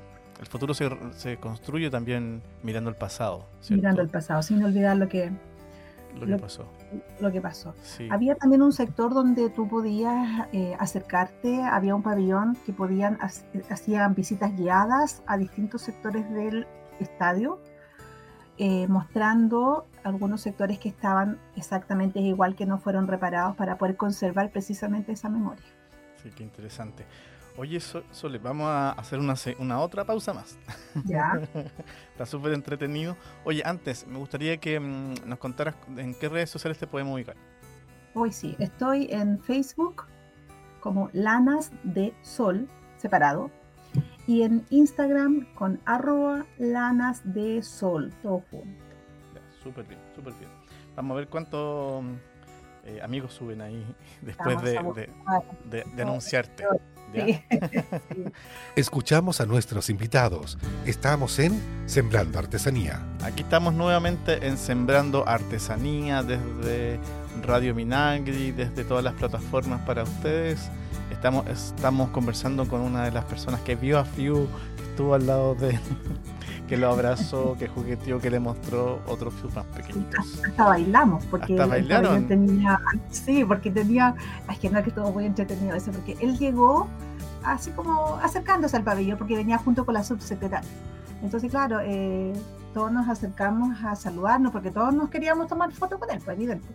el 0.41 0.47
futuro 0.47 0.75
se, 0.75 0.89
se 1.13 1.37
construye 1.37 1.91
también 1.91 2.43
mirando 2.63 2.91
el 2.91 2.97
pasado. 2.97 3.47
Mirando 3.71 4.03
el 4.03 4.09
pasado, 4.09 4.43
sin 4.43 4.63
olvidar 4.65 4.97
lo 4.97 5.09
que, 5.09 5.31
lo 6.19 6.27
que 6.27 6.43
pasó 6.43 6.69
lo 7.21 7.33
que 7.33 7.41
pasó. 7.41 7.75
Había 8.11 8.35
también 8.37 8.63
un 8.63 8.73
sector 8.73 9.13
donde 9.13 9.51
tú 9.51 9.69
podías 9.69 10.49
eh, 10.53 10.77
acercarte, 10.79 11.63
había 11.63 11.95
un 11.95 12.03
pabellón 12.03 12.57
que 12.67 12.73
podían 12.73 13.19
hacían 13.71 14.15
visitas 14.15 14.57
guiadas 14.57 15.23
a 15.27 15.37
distintos 15.37 15.83
sectores 15.83 16.29
del 16.31 16.67
estadio, 17.01 17.61
eh, 18.57 18.89
mostrando 18.89 19.87
algunos 20.05 20.41
sectores 20.41 20.79
que 20.79 20.89
estaban 20.89 21.39
exactamente 21.57 22.21
igual 22.21 22.57
que 22.57 22.67
no 22.67 22.79
fueron 22.79 23.07
reparados 23.07 23.57
para 23.57 23.79
poder 23.79 23.97
conservar 23.97 24.51
precisamente 24.51 25.13
esa 25.13 25.29
memoria. 25.29 25.65
Sí, 26.23 26.31
qué 26.35 26.43
interesante. 26.43 27.07
Oye, 27.59 27.81
Sole, 27.81 28.39
vamos 28.39 28.69
a 28.69 28.91
hacer 28.93 29.19
una, 29.19 29.35
una 29.59 29.81
otra 29.81 30.05
pausa 30.05 30.33
más. 30.33 30.57
Ya. 31.05 31.41
Está 32.13 32.25
súper 32.25 32.53
entretenido. 32.53 33.17
Oye, 33.45 33.63
antes, 33.65 34.07
me 34.07 34.17
gustaría 34.19 34.59
que 34.59 34.79
mm, 34.79 35.27
nos 35.27 35.41
contaras 35.41 35.75
en 35.97 36.15
qué 36.15 36.29
redes 36.29 36.51
sociales 36.51 36.79
te 36.79 36.87
podemos 36.87 37.15
ubicar. 37.15 37.35
Hoy 38.15 38.31
sí, 38.31 38.55
estoy 38.61 39.09
en 39.11 39.41
Facebook 39.41 40.05
como 40.79 41.11
Lanas 41.13 41.73
de 41.83 42.15
Sol, 42.23 42.69
separado, 42.97 43.51
y 44.29 44.43
en 44.43 44.65
Instagram 44.71 45.53
con 45.55 45.81
arroba 45.85 46.47
Lanas 46.59 47.23
de 47.25 47.61
Sol, 47.65 48.13
todo 48.23 48.45
junto. 48.53 48.85
Súper 49.61 49.85
bien, 49.85 50.01
súper 50.15 50.33
bien. 50.35 50.51
Vamos 50.95 51.17
a 51.17 51.19
ver 51.19 51.29
cuántos 51.29 52.05
eh, 52.85 53.01
amigos 53.03 53.33
suben 53.33 53.61
ahí 53.63 53.85
después 54.23 54.63
de, 54.63 55.05
de 55.69 56.03
anunciarte. 56.03 56.65
Escuchamos 58.77 59.41
a 59.41 59.47
nuestros 59.47 59.91
invitados. 59.91 60.59
Estamos 60.87 61.39
en 61.39 61.61
Sembrando 61.87 62.39
Artesanía. 62.39 63.01
Aquí 63.23 63.43
estamos 63.43 63.75
nuevamente 63.75 64.47
en 64.47 64.59
Sembrando 64.59 65.27
Artesanía 65.27 66.23
desde 66.23 67.01
Radio 67.43 67.75
Minagri, 67.75 68.53
desde 68.53 68.85
todas 68.85 69.05
las 69.05 69.15
plataformas 69.15 69.81
para 69.83 70.03
ustedes. 70.03 70.71
Estamos, 71.11 71.47
estamos 71.49 72.11
conversando 72.11 72.69
con 72.69 72.81
una 72.81 73.05
de 73.05 73.13
las 73.13 73.25
personas 73.25 73.61
que 73.63 73.75
vio 73.75 73.99
a 73.99 74.05
Fiu, 74.05 74.49
que 74.77 74.83
estuvo 74.83 75.15
al 75.15 75.27
lado 75.27 75.55
de 75.55 75.79
que 76.69 76.77
lo 76.77 76.91
abrazó, 76.91 77.57
que 77.59 77.67
jugueteó, 77.67 78.21
que 78.21 78.31
le 78.31 78.39
mostró 78.39 79.01
otros 79.09 79.35
Fiu 79.35 79.51
más 79.51 79.65
pequeñitos. 79.67 80.41
Hasta 80.45 80.65
bailamos, 80.65 81.25
porque 81.27 81.55
¿Hasta 81.55 81.67
bailaron? 81.67 82.29
tenía, 82.29 82.79
sí, 83.11 83.45
porque 83.45 83.71
tenía, 83.71 84.15
es 84.51 84.59
que 84.59 84.71
no 84.71 84.79
es 84.79 84.85
que 84.85 84.91
estuvo 84.91 85.11
muy 85.11 85.25
entretenido 85.25 85.75
eso, 85.75 85.91
porque 85.91 86.17
él 86.21 86.39
llegó 86.39 86.87
así 87.43 87.71
como 87.71 88.17
acercándose 88.23 88.77
al 88.77 88.85
pabellón, 88.85 89.19
porque 89.19 89.35
venía 89.35 89.59
junto 89.59 89.85
con 89.85 89.95
la 89.95 90.05
subsecretaria. 90.05 90.69
Entonces, 91.23 91.51
claro, 91.51 91.81
eh, 91.83 92.33
todos 92.75 92.93
nos 92.93 93.09
acercamos 93.09 93.83
a 93.83 93.97
saludarnos, 93.97 94.53
porque 94.53 94.71
todos 94.71 94.95
nos 94.95 95.09
queríamos 95.09 95.49
tomar 95.49 95.73
foto 95.73 95.99
con 95.99 96.11
él, 96.11 96.21
pues 96.25 96.37
evidente. 96.37 96.69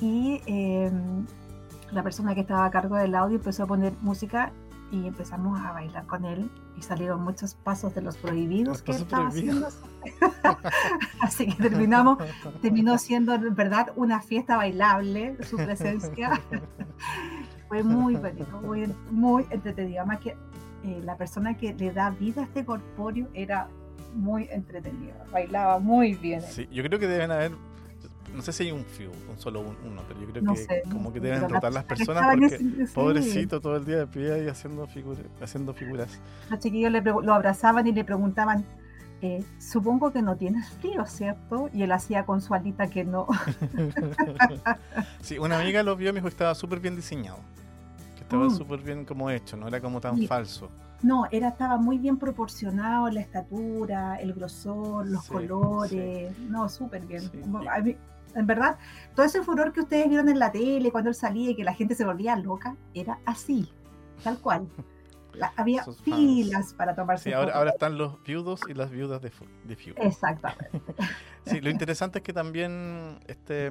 Y 0.00 0.40
em, 0.46 1.26
la 1.90 2.02
persona 2.04 2.34
que 2.34 2.42
estaba 2.42 2.64
a 2.64 2.70
cargo 2.70 2.96
del 2.96 3.14
audio 3.14 3.36
empezó 3.36 3.64
a 3.64 3.66
poner 3.66 3.92
música 4.00 4.52
y 4.90 5.06
empezamos 5.06 5.60
a 5.60 5.72
bailar 5.72 6.06
con 6.06 6.24
él 6.24 6.50
y 6.76 6.82
salieron 6.82 7.22
muchos 7.22 7.54
pasos 7.54 7.94
de 7.94 8.02
los 8.02 8.16
prohibidos 8.16 8.82
que 8.82 8.92
estaba 8.92 9.28
haciendo. 9.28 9.68
Así 11.20 11.46
que 11.46 11.62
terminamos, 11.62 12.18
terminó 12.62 12.96
siendo 12.98 13.34
en 13.34 13.54
verdad 13.54 13.92
una 13.96 14.20
fiesta 14.20 14.56
bailable, 14.56 15.36
su 15.44 15.56
presencia. 15.56 16.40
Fue 17.68 17.82
muy 17.82 18.16
bonito, 18.16 18.60
muy, 18.62 18.94
muy 19.10 19.46
entretenido. 19.50 20.00
Además 20.00 20.20
que 20.20 20.30
eh, 20.84 21.00
la 21.04 21.16
persona 21.16 21.56
que 21.56 21.74
le 21.74 21.92
da 21.92 22.10
vida 22.10 22.42
a 22.42 22.44
este 22.44 22.64
corpóreo 22.64 23.28
era 23.34 23.68
muy 24.14 24.48
entretenido, 24.50 25.14
bailaba 25.30 25.78
muy 25.78 26.14
bien. 26.14 26.40
Sí, 26.40 26.66
yo 26.72 26.82
creo 26.82 26.98
que 26.98 27.06
deben 27.06 27.30
haber 27.30 27.52
no 28.34 28.42
sé 28.42 28.52
si 28.52 28.64
hay 28.64 28.72
un 28.72 28.84
few, 28.84 29.10
un 29.30 29.38
solo 29.38 29.60
uno, 29.60 30.02
pero 30.06 30.20
yo 30.20 30.26
creo 30.28 30.54
que 30.54 30.82
como 30.90 31.12
que 31.12 31.20
deben 31.20 31.48
rotar 31.48 31.72
las 31.72 31.84
personas 31.84 32.24
porque 32.34 32.86
pobrecito 32.94 33.60
todo 33.60 33.76
el 33.76 33.84
día 33.84 33.98
de 33.98 34.06
pie 34.06 34.44
y 34.44 34.48
haciendo, 34.48 34.86
figuras 34.86 35.24
haciendo 35.40 35.74
figuras. 35.74 36.20
Los 36.50 36.60
chiquillos 36.60 36.92
le 36.92 37.00
lo 37.00 37.34
abrazaban 37.34 37.86
y 37.86 37.92
le 37.92 38.04
preguntaban, 38.04 38.64
eh, 39.20 39.44
supongo 39.58 40.12
que 40.12 40.22
no 40.22 40.36
tienes 40.36 40.68
frío, 40.70 41.04
¿cierto? 41.06 41.68
Y 41.72 41.82
él 41.82 41.90
hacía 41.90 42.24
con 42.24 42.40
su 42.40 42.54
alita 42.54 42.88
que 42.88 43.04
no. 43.04 43.26
sí, 45.20 45.38
una 45.38 45.58
amiga 45.58 45.82
lo 45.82 45.96
vio 45.96 46.10
y 46.10 46.12
me 46.12 46.20
dijo 46.20 46.28
que 46.28 46.34
estaba 46.34 46.54
súper 46.54 46.78
bien 46.78 46.94
diseñado, 46.94 47.38
que 48.14 48.22
estaba 48.22 48.46
mm. 48.46 48.50
súper 48.50 48.80
bien 48.80 49.04
como 49.04 49.28
hecho, 49.30 49.56
no 49.56 49.66
era 49.66 49.80
como 49.80 50.00
tan 50.00 50.24
falso. 50.26 50.70
No, 51.02 51.26
era, 51.30 51.48
estaba 51.48 51.78
muy 51.78 51.98
bien 51.98 52.16
proporcionado 52.16 53.08
la 53.10 53.20
estatura, 53.20 54.16
el 54.16 54.32
grosor, 54.34 55.06
los 55.06 55.24
colores, 55.24 56.36
no, 56.38 56.68
súper 56.68 57.06
bien. 57.06 57.30
En 58.40 58.46
verdad, 58.46 58.78
todo 59.14 59.26
ese 59.26 59.42
furor 59.42 59.72
que 59.72 59.80
ustedes 59.80 60.08
vieron 60.08 60.28
en 60.28 60.38
la 60.38 60.52
tele 60.52 60.90
cuando 60.90 61.10
él 61.10 61.14
salía 61.14 61.50
y 61.50 61.54
que 61.54 61.64
la 61.64 61.74
gente 61.74 61.94
se 61.94 62.04
volvía 62.04 62.36
loca, 62.36 62.76
era 62.94 63.18
así, 63.24 63.70
tal 64.22 64.38
cual. 64.38 64.68
había 65.56 65.84
filas 66.04 66.74
para 66.74 66.94
tomarse 66.96 67.24
sí, 67.24 67.32
ahora, 67.32 67.54
ahora, 67.54 67.70
están 67.70 67.96
los 67.96 68.22
viudos 68.24 68.60
y 68.68 68.74
las 68.74 68.90
viudas 68.90 69.22
de, 69.22 69.30
de 69.64 69.76
Exactamente. 69.98 70.82
sí, 71.46 71.60
lo 71.60 71.70
interesante 71.70 72.18
es 72.18 72.24
que 72.24 72.32
también 72.32 73.20
este 73.26 73.70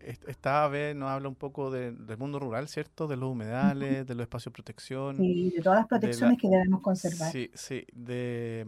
esta 0.00 0.64
ave 0.64 0.94
nos 0.94 1.10
habla 1.10 1.28
un 1.28 1.34
poco 1.34 1.70
del 1.70 2.16
mundo 2.18 2.38
rural, 2.38 2.68
¿cierto? 2.68 3.06
De 3.06 3.16
los 3.16 3.30
humedales, 3.30 4.06
de 4.06 4.14
los 4.14 4.22
espacios 4.22 4.52
de 4.52 4.54
protección. 4.54 5.16
Sí, 5.16 5.50
de 5.54 5.62
todas 5.62 5.80
las 5.80 5.88
protecciones 5.88 6.38
que 6.40 6.48
debemos 6.48 6.80
conservar. 6.80 7.30
Sí, 7.30 7.50
sí, 7.54 7.84
de, 7.92 8.64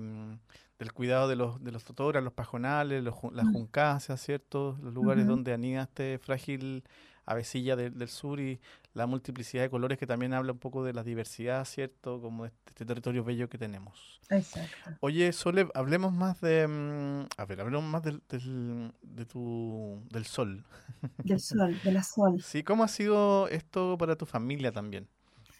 del 0.81 0.95
cuidado 0.95 1.29
de 1.29 1.37
los, 1.37 1.62
de 1.62 1.73
los 1.73 1.85
tutoras, 1.85 2.25
los 2.25 2.33
pajonales, 2.33 3.05
los, 3.05 3.14
las 3.33 3.45
mm. 3.45 3.53
juncáceas, 3.53 4.19
¿cierto? 4.19 4.79
Los 4.83 4.95
lugares 4.95 5.27
donde 5.27 5.53
anida 5.53 5.83
este 5.83 6.19
frágil 6.19 6.83
avecilla 7.27 7.77
del 7.77 8.09
sur 8.09 8.40
y 8.40 8.61
la 8.95 9.07
multiplicidad 9.07 9.62
de 9.62 9.71
colores 9.71 9.99
que 9.99 10.07
también 10.07 10.33
habla 10.33 10.53
un 10.53 10.59
poco 10.59 10.83
de 10.83 10.95
la 10.95 11.05
diversidad, 11.05 11.66
¿cierto? 11.66 12.21
Como 12.23 12.47
este, 12.47 12.59
este 12.69 12.87
territorio 12.87 13.23
bello 13.23 13.51
que 13.51 13.59
tenemos. 13.59 14.21
Exacto. 14.31 14.97
Oye, 15.01 15.31
Sole, 15.35 15.69
hablemos 15.75 16.14
más 16.14 16.40
de... 16.40 16.66
Mm, 16.66 17.27
a 17.37 17.45
ver, 17.45 17.61
hablemos 17.61 17.85
más 17.85 18.03
del, 18.03 18.23
del, 18.31 18.90
de 19.03 19.27
tu, 19.27 20.03
del 20.11 20.25
sol. 20.25 20.64
Del 21.19 21.40
sol, 21.40 21.79
de 21.85 21.93
la 21.93 22.03
sol. 22.03 22.40
Sí, 22.43 22.62
¿cómo 22.64 22.85
ha 22.85 22.88
sido 22.88 23.49
esto 23.49 23.99
para 23.99 24.16
tu 24.16 24.25
familia 24.25 24.73
también? 24.73 25.07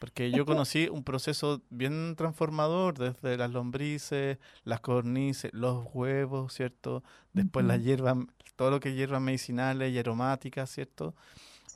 Porque 0.01 0.31
yo 0.31 0.47
conocí 0.47 0.89
un 0.89 1.05
proceso 1.05 1.63
bien 1.69 2.17
transformador, 2.17 2.99
desde 2.99 3.37
las 3.37 3.51
lombrices, 3.51 4.39
las 4.65 4.81
cornices, 4.81 5.53
los 5.53 5.87
huevos, 5.93 6.55
¿cierto? 6.55 7.05
Después 7.35 7.67
las 7.67 7.85
hierbas, 7.85 8.17
todo 8.57 8.71
lo 8.71 8.81
que 8.81 8.89
es 8.89 8.97
hierbas 8.97 9.21
medicinales 9.21 9.93
y 9.93 9.99
aromáticas, 9.99 10.71
¿cierto? 10.71 11.15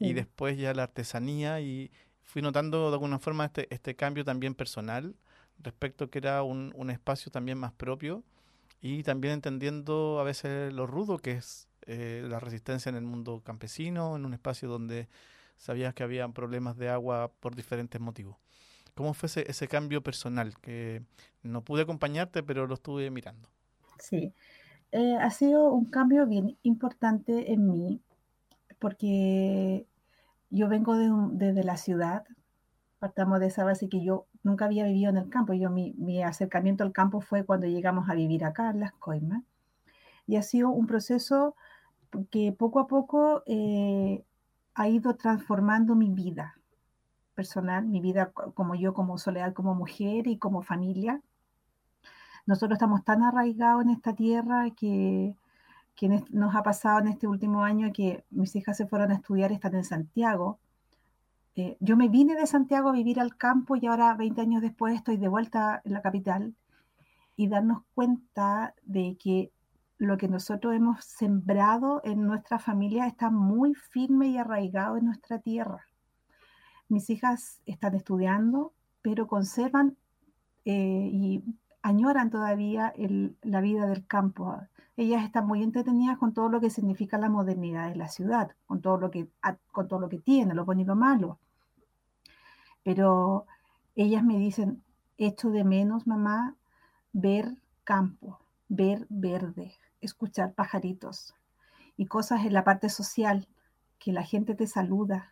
Y 0.01 0.15
después 0.15 0.57
ya 0.59 0.73
la 0.73 0.85
artesanía 0.85 1.61
y 1.61 1.93
fui 2.23 2.41
notando 2.41 2.89
de 2.89 2.95
alguna 2.95 3.19
forma 3.19 3.45
este, 3.45 3.73
este 3.73 3.95
cambio 3.95 4.25
también 4.25 4.55
personal 4.55 5.15
respecto 5.59 6.11
que 6.11 6.19
era 6.19 6.43
un, 6.43 6.73
un 6.75 6.91
espacio 6.91 7.31
también 7.31 7.59
más 7.59 7.73
propio 7.73 8.25
y 8.81 9.03
también 9.03 9.35
entendiendo 9.35 10.19
a 10.19 10.25
veces 10.25 10.73
lo 10.73 10.87
rudo 10.87 11.19
que 11.19 11.33
es 11.33 11.69
eh, 11.87 12.25
la 12.27 12.41
resistencia 12.41 12.89
en 12.89 12.97
el 12.97 13.05
mundo 13.05 13.43
campesino, 13.45 14.17
en 14.17 14.25
un 14.25 14.33
espacio 14.33 14.69
donde 14.69 15.09
sabías 15.57 15.95
que 15.95 16.03
había 16.03 16.29
problemas 16.29 16.77
de 16.77 16.89
agua 16.89 17.33
por 17.41 17.55
diferentes 17.55 18.01
motivos. 18.01 18.37
¿Cómo 18.95 19.13
fue 19.15 19.29
ese, 19.47 19.69
cambio 19.69 20.03
personal? 20.03 20.55
Que 20.61 21.03
no 21.43 21.63
pude 21.63 21.83
acompañarte, 21.83 22.43
pero 22.43 22.67
lo 22.67 22.75
estuve 22.75 23.11
mirando. 23.11 23.49
Sí, 23.99 24.33
eh, 24.93 25.17
ha 25.21 25.31
sido 25.31 25.73
un 25.73 25.87
cambio 25.87 26.27
bien 26.27 26.57
importante 26.63 27.53
en 27.53 27.67
mí, 27.67 28.01
porque 28.79 29.87
yo 30.51 30.69
vengo 30.69 30.97
de 30.97 31.11
desde 31.33 31.65
la 31.65 31.77
ciudad, 31.77 32.25
partamos 33.01 33.41
de 33.41 33.47
esa 33.47 33.65
base 33.65 33.89
que 33.89 34.05
yo 34.05 34.27
nunca 34.45 34.67
había 34.67 34.85
vivido 34.85 35.11
en 35.11 35.17
el 35.17 35.29
campo. 35.29 35.55
Yo, 35.55 35.71
mi, 35.71 35.95
mi 35.95 36.23
acercamiento 36.23 36.85
al 36.85 36.93
campo 36.93 37.21
fue 37.21 37.45
cuando 37.45 37.67
llegamos 37.67 38.09
a 38.09 38.15
vivir 38.15 38.45
acá, 38.45 38.71
en 38.71 38.81
Las 38.81 38.93
Coimas, 38.93 39.43
y 40.27 40.37
ha 40.37 40.43
sido 40.43 40.71
un 40.71 40.87
proceso 40.87 41.57
que 42.31 42.53
poco 42.53 42.79
a 42.79 42.87
poco 42.87 43.43
eh, 43.47 44.25
ha 44.75 44.89
ido 44.89 45.15
transformando 45.15 45.95
mi 45.95 46.11
vida 46.11 46.57
personal, 47.35 47.87
mi 47.87 48.01
vida 48.01 48.33
como 48.33 48.75
yo, 48.75 48.95
como 48.95 49.19
Soledad, 49.19 49.53
como 49.53 49.75
mujer 49.75 50.27
y 50.27 50.39
como 50.39 50.63
familia. 50.63 51.21
Nosotros 52.47 52.77
estamos 52.77 53.05
tan 53.05 53.23
arraigados 53.23 53.83
en 53.83 53.91
esta 53.91 54.15
tierra 54.15 54.71
que, 54.71 55.35
nos 56.31 56.55
ha 56.55 56.63
pasado 56.63 57.01
en 57.01 57.09
este 57.09 57.27
último 57.27 57.65
año 57.65 57.93
que 57.93 58.25
mis 58.31 58.55
hijas 58.57 58.77
se 58.77 58.87
fueron 58.87 59.11
a 59.11 59.15
estudiar, 59.15 59.53
están 59.53 59.75
en 59.75 59.85
Santiago. 59.85 60.59
Eh, 61.57 61.77
yo 61.81 61.97
me 61.97 62.09
vine 62.09 62.35
de 62.35 62.47
Santiago 62.47 62.89
a 62.89 62.93
vivir 62.93 63.21
al 63.21 63.37
campo 63.37 63.77
y 63.77 63.87
ahora 63.87 64.15
20 64.15 64.41
años 64.41 64.63
después 64.63 64.95
estoy 64.95 65.17
de 65.17 65.29
vuelta 65.29 65.81
en 65.85 65.93
la 65.93 66.03
capital 66.03 66.55
y 67.37 67.49
darnos 67.49 67.83
cuenta 67.95 68.75
de 68.85 69.17
que 69.19 69.51
lo 70.05 70.17
que 70.17 70.29
nosotros 70.29 70.75
hemos 70.75 71.05
sembrado 71.05 72.01
en 72.05 72.27
nuestra 72.27 72.59
familia 72.59 73.07
está 73.07 73.31
muy 73.31 73.75
firme 73.75 74.29
y 74.29 74.39
arraigado 74.39 74.97
en 74.97 75.07
nuestra 75.07 75.39
tierra. 75.39 75.87
Mis 76.89 77.11
hijas 77.11 77.61
están 77.67 77.95
estudiando, 77.95 78.73
pero 79.03 79.27
conservan 79.27 79.97
eh, 80.65 81.11
y 81.13 81.45
añoran 81.83 82.31
todavía 82.31 82.95
la 83.43 83.61
vida 83.61 83.87
del 83.87 84.07
campo. 84.07 84.57
Ellas 84.97 85.25
están 85.25 85.47
muy 85.47 85.63
entretenidas 85.63 86.19
con 86.19 86.33
todo 86.33 86.49
lo 86.49 86.61
que 86.61 86.71
significa 86.71 87.19
la 87.19 87.29
modernidad 87.29 87.89
de 87.89 87.97
la 87.97 88.09
ciudad, 88.09 88.53
con 88.67 88.81
todo 88.81 88.97
lo 88.99 89.11
que, 89.11 89.29
con 89.73 89.89
todo 89.89 90.01
lo 90.01 90.09
que 90.09 90.19
tiene, 90.19 90.55
lo 90.55 90.65
bueno 90.65 90.81
y 90.81 90.85
lo 90.85 90.97
malo. 90.97 91.39
Pero 92.83 93.47
ellas 93.97 94.25
me 94.25 94.39
dicen, 94.39 94.83
echo 95.19 95.51
de 95.51 95.65
menos, 95.65 96.07
mamá, 96.07 96.57
ver 97.13 97.57
campo, 97.85 98.41
ver 98.69 99.07
verde, 99.09 99.73
escuchar 100.07 100.55
pajaritos 100.55 101.35
y 101.97 102.07
cosas 102.07 102.45
en 102.45 102.53
la 102.53 102.65
parte 102.65 102.89
social, 102.89 103.49
que 103.99 104.13
la 104.13 104.23
gente 104.23 104.55
te 104.55 104.67
saluda, 104.67 105.31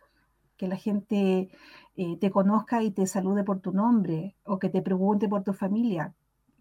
que 0.57 0.67
la 0.67 0.75
gente 0.75 1.49
eh, 1.95 2.17
te 2.17 2.31
conozca 2.31 2.83
y 2.83 2.91
te 2.91 3.07
salude 3.07 3.43
por 3.43 3.59
tu 3.59 3.71
nombre 3.71 4.35
o 4.43 4.59
que 4.59 4.69
te 4.69 4.81
pregunte 4.81 5.27
por 5.27 5.43
tu 5.43 5.53
familia. 5.53 6.13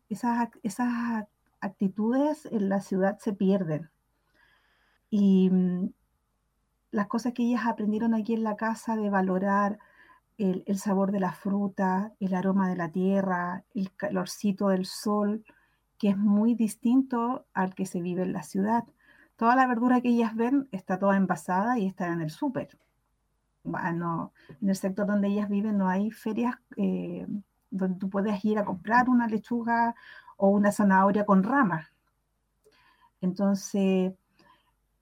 Esas, 0.08 0.48
esas 0.62 1.26
actitudes 1.60 2.46
en 2.46 2.68
la 2.68 2.80
ciudad 2.80 3.18
se 3.18 3.32
pierden. 3.32 3.90
Y 5.10 5.50
mm, 5.50 5.90
las 6.90 7.06
cosas 7.06 7.32
que 7.32 7.44
ellas 7.44 7.66
aprendieron 7.66 8.14
aquí 8.14 8.34
en 8.34 8.44
la 8.44 8.56
casa 8.56 8.96
de 8.96 9.08
valorar 9.08 9.78
el, 10.38 10.64
el 10.66 10.78
sabor 10.78 11.12
de 11.12 11.20
la 11.20 11.32
fruta, 11.32 12.12
el 12.20 12.34
aroma 12.34 12.68
de 12.68 12.76
la 12.76 12.90
tierra, 12.90 13.64
el 13.74 13.94
calorcito 13.94 14.68
del 14.68 14.86
sol, 14.86 15.44
que 16.02 16.08
es 16.08 16.18
muy 16.18 16.56
distinto 16.56 17.46
al 17.54 17.76
que 17.76 17.86
se 17.86 18.00
vive 18.00 18.22
en 18.22 18.32
la 18.32 18.42
ciudad. 18.42 18.82
Toda 19.36 19.54
la 19.54 19.68
verdura 19.68 20.00
que 20.00 20.08
ellas 20.08 20.34
ven 20.34 20.66
está 20.72 20.98
toda 20.98 21.16
envasada 21.16 21.78
y 21.78 21.86
está 21.86 22.08
en 22.08 22.20
el 22.20 22.30
súper. 22.30 22.76
Bueno, 23.62 24.32
en 24.60 24.68
el 24.68 24.74
sector 24.74 25.06
donde 25.06 25.28
ellas 25.28 25.48
viven 25.48 25.78
no 25.78 25.88
hay 25.88 26.10
ferias 26.10 26.56
eh, 26.76 27.24
donde 27.70 28.00
tú 28.00 28.10
puedes 28.10 28.44
ir 28.44 28.58
a 28.58 28.64
comprar 28.64 29.08
una 29.08 29.28
lechuga 29.28 29.94
o 30.38 30.48
una 30.48 30.72
zanahoria 30.72 31.24
con 31.24 31.44
ramas. 31.44 31.86
Entonces, 33.20 34.12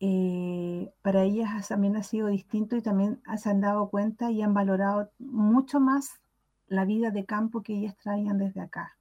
eh, 0.00 0.92
para 1.00 1.22
ellas 1.22 1.66
también 1.68 1.96
ha 1.96 2.02
sido 2.02 2.26
distinto 2.26 2.76
y 2.76 2.82
también 2.82 3.22
se 3.38 3.48
han 3.48 3.62
dado 3.62 3.88
cuenta 3.88 4.30
y 4.30 4.42
han 4.42 4.52
valorado 4.52 5.10
mucho 5.18 5.80
más 5.80 6.20
la 6.66 6.84
vida 6.84 7.10
de 7.10 7.24
campo 7.24 7.62
que 7.62 7.72
ellas 7.72 7.96
traían 7.96 8.36
desde 8.36 8.60
acá. 8.60 8.99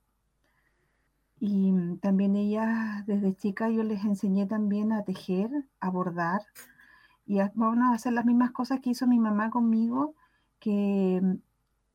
Y 1.39 1.71
mm, 1.71 1.99
también 1.99 2.35
ellas, 2.35 3.05
desde 3.05 3.35
chica, 3.35 3.69
yo 3.69 3.83
les 3.83 4.03
enseñé 4.03 4.45
también 4.45 4.91
a 4.91 5.03
tejer, 5.03 5.49
a 5.79 5.89
bordar. 5.89 6.41
Y 7.25 7.39
a, 7.39 7.51
vamos 7.55 7.91
a 7.91 7.93
hacer 7.93 8.13
las 8.13 8.25
mismas 8.25 8.51
cosas 8.51 8.79
que 8.81 8.91
hizo 8.91 9.07
mi 9.07 9.19
mamá 9.19 9.49
conmigo, 9.49 10.15
que 10.59 11.19
mm, 11.21 11.35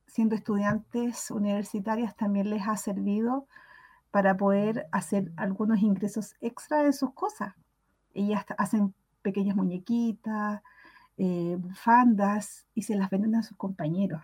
siendo 0.07 0.35
estudiantes 0.35 1.31
universitarias 1.31 2.17
también 2.17 2.51
les 2.51 2.67
ha 2.69 2.77
servido 2.77 3.47
para 4.11 4.37
poder 4.37 4.87
hacer 4.93 5.33
algunos 5.37 5.81
ingresos 5.83 6.37
extra 6.41 6.83
de 6.85 6.93
sus 6.93 7.13
cosas. 7.15 7.55
Ellas 8.15 8.45
hacen 8.59 8.95
pequeñas 9.23 9.57
muñequitas, 9.57 10.63
eh, 11.17 11.57
bufandas 11.59 12.67
y 12.75 12.83
se 12.83 12.95
las 12.97 13.11
venden 13.11 13.35
a 13.35 13.43
sus 13.43 13.57
compañeros. 13.57 14.23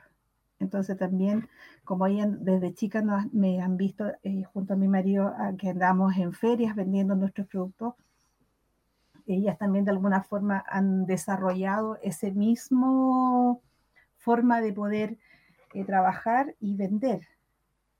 Entonces 0.61 0.97
también, 0.97 1.49
como 1.85 2.05
hayan, 2.05 2.45
desde 2.45 2.75
chicas 2.75 3.05
me 3.33 3.61
han 3.61 3.77
visto 3.77 4.13
eh, 4.23 4.45
junto 4.45 4.75
a 4.75 4.77
mi 4.77 4.89
marido 4.89 5.35
que 5.59 5.71
andamos 5.71 6.17
en 6.17 6.33
ferias 6.33 6.77
vendiendo 6.77 7.17
nuestros 7.17 7.47
productos, 7.49 7.95
ellas 9.27 9.59
también 9.59 9.85
de 9.85 9.91
alguna 9.93 10.23
forma 10.23 10.65
han 10.69 11.07
desarrollado 11.07 11.99
ese 12.03 12.33
mismo 12.33 13.63
forma 14.19 14.61
de 14.61 14.73
poder 14.73 15.19
eh, 15.73 15.85
trabajar 15.85 16.55
y 16.61 16.77
vender. 16.77 17.27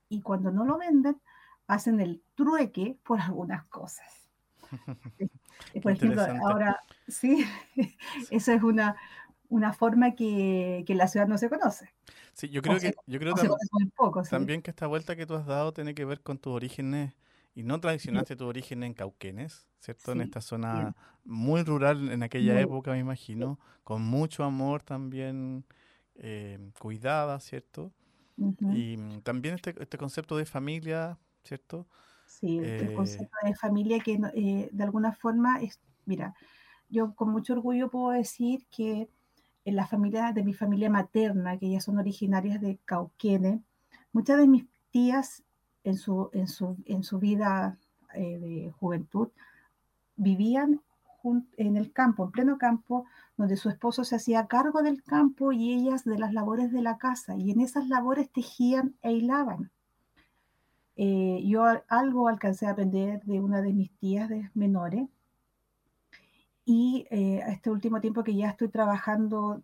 Y 0.09 0.23
cuando 0.23 0.51
no 0.51 0.65
lo 0.65 0.79
venden, 0.79 1.21
hacen 1.67 2.01
el 2.01 2.23
trueque 2.35 2.99
por 3.05 3.21
algunas 3.21 3.65
cosas. 3.67 4.29
por 5.83 5.93
ejemplo, 5.93 6.23
ahora, 6.45 6.83
sí, 7.09 7.45
eso 8.31 8.53
es 8.53 8.63
una, 8.63 8.97
una 9.49 9.73
forma 9.73 10.15
que, 10.15 10.85
que, 10.87 10.95
la 10.95 11.09
ciudad 11.09 11.27
no 11.27 11.39
se 11.39 11.49
conoce. 11.49 11.93
Sí, 12.41 12.49
yo 12.49 12.63
creo 12.63 12.81
que 12.81 12.95
yo 13.07 13.19
creo 13.19 13.35
también 14.31 14.63
que 14.63 14.71
esta 14.71 14.87
vuelta 14.87 15.15
que 15.15 15.27
tú 15.27 15.35
has 15.35 15.45
dado 15.45 15.75
tiene 15.75 15.95
que 15.95 16.07
ver 16.07 16.23
con 16.23 16.39
tus 16.39 16.55
orígenes 16.55 17.13
y 17.55 17.65
no 17.65 17.79
tradicionaste 17.79 18.35
tu 18.35 18.47
origen 18.47 18.83
en 18.83 18.95
Cauquenes, 18.95 19.69
¿cierto? 19.79 20.13
en 20.13 20.23
esta 20.23 20.41
zona 20.41 20.97
muy 21.23 21.63
rural 21.65 22.11
en 22.11 22.23
aquella 22.23 22.59
época, 22.59 22.93
me 22.93 22.99
imagino, 22.99 23.61
con 23.85 24.01
mucho 24.01 24.43
amor 24.43 24.83
también 24.83 25.67
eh, 26.15 26.71
cuidada, 26.79 27.39
¿cierto? 27.41 27.93
Y 28.39 28.97
mm, 28.97 29.21
también 29.21 29.57
este, 29.57 29.75
este 29.79 29.99
concepto 29.99 30.39
de 30.39 30.47
familia, 30.47 31.19
¿cierto? 31.45 31.89
Sí, 32.25 32.57
el 32.57 32.65
eh, 32.65 32.95
concepto 32.95 33.37
de 33.45 33.55
familia 33.55 34.01
que 34.01 34.19
eh, 34.33 34.71
de 34.73 34.83
alguna 34.83 35.13
forma 35.13 35.61
es, 35.61 35.79
mira, 36.07 36.35
yo 36.89 37.15
con 37.15 37.33
mucho 37.33 37.53
orgullo 37.53 37.91
puedo 37.91 38.13
decir 38.13 38.67
que 38.71 39.11
en 39.65 39.77
la 39.77 39.87
familia 39.87 40.33
de 40.33 40.43
mi 40.43 40.55
familia 40.55 40.91
materna, 40.91 41.59
que 41.59 41.67
ellas 41.67 41.85
son 41.85 41.99
originarias 41.99 42.61
de 42.61 42.79
Cauquene, 42.85 43.63
muchas 44.13 44.39
de 44.39 44.49
mis 44.49 44.67
tías 44.91 45.43
en 45.85 45.97
su, 45.97 46.31
en 46.33 46.49
su, 46.49 46.77
en 46.87 47.03
su 47.03 47.19
vida 47.19 47.79
eh, 48.15 48.39
de 48.39 48.73
juventud 48.79 49.29
vivían 50.17 50.81
en 51.57 51.77
el 51.77 51.93
campo, 51.93 52.25
en 52.25 52.31
pleno 52.31 52.59
campo, 52.59 53.05
donde 53.37 53.57
su 53.57 53.69
esposo 53.69 54.05
se 54.05 54.17
hacía 54.17 54.47
cargo 54.47 54.83
del 54.83 55.03
campo 55.03 55.53
y 55.53 55.73
ellas 55.73 56.05
de 56.05 56.19
las 56.19 56.33
labores 56.33 56.73
de 56.73 56.83
la 56.83 56.99
casa, 56.99 57.37
y 57.37 57.51
en 57.51 57.61
esas 57.61 57.89
labores 57.89 58.31
tejían 58.31 58.95
e 59.03 59.13
hilaban. 59.13 59.71
Eh, 60.97 61.43
yo 61.47 61.65
algo 61.89 62.29
alcancé 62.29 62.67
a 62.67 62.71
aprender 62.71 63.23
de 63.25 63.41
una 63.41 63.63
de 63.63 63.73
mis 63.73 63.91
tías 63.99 64.29
de 64.29 64.51
menores 64.55 65.09
y 66.71 67.05
eh, 67.11 67.43
este 67.49 67.69
último 67.69 68.01
tiempo 68.01 68.23
que 68.23 68.37
ya 68.37 68.51
estoy 68.51 68.69
trabajando 68.69 69.61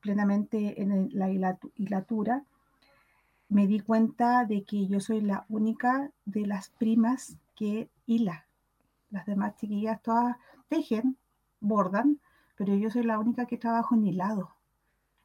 plenamente 0.00 0.80
en 0.80 1.10
la 1.12 1.28
hilatura, 1.30 2.44
me 3.50 3.66
di 3.66 3.80
cuenta 3.80 4.46
de 4.46 4.64
que 4.64 4.86
yo 4.86 5.00
soy 5.00 5.20
la 5.20 5.44
única 5.50 6.10
de 6.24 6.46
las 6.46 6.70
primas 6.70 7.36
que 7.54 7.90
hila. 8.06 8.46
Las 9.10 9.26
demás 9.26 9.54
chiquillas 9.56 10.00
todas 10.00 10.38
tejen, 10.68 11.18
bordan, 11.60 12.18
pero 12.56 12.74
yo 12.74 12.88
soy 12.88 13.02
la 13.02 13.18
única 13.18 13.44
que 13.44 13.58
trabajo 13.58 13.94
en 13.94 14.06
hilado. 14.06 14.48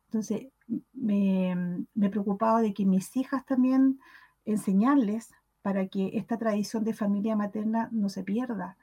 Entonces, 0.07 0.47
me, 0.91 1.85
me 1.93 2.09
preocupaba 2.09 2.59
de 2.59 2.73
que 2.73 2.83
mis 2.83 3.15
hijas 3.15 3.45
también 3.45 4.01
enseñarles 4.43 5.33
para 5.61 5.87
que 5.87 6.17
esta 6.17 6.37
tradición 6.37 6.83
de 6.83 6.93
familia 6.93 7.37
materna 7.37 7.87
no 7.93 8.09
se 8.09 8.25
pierda, 8.25 8.75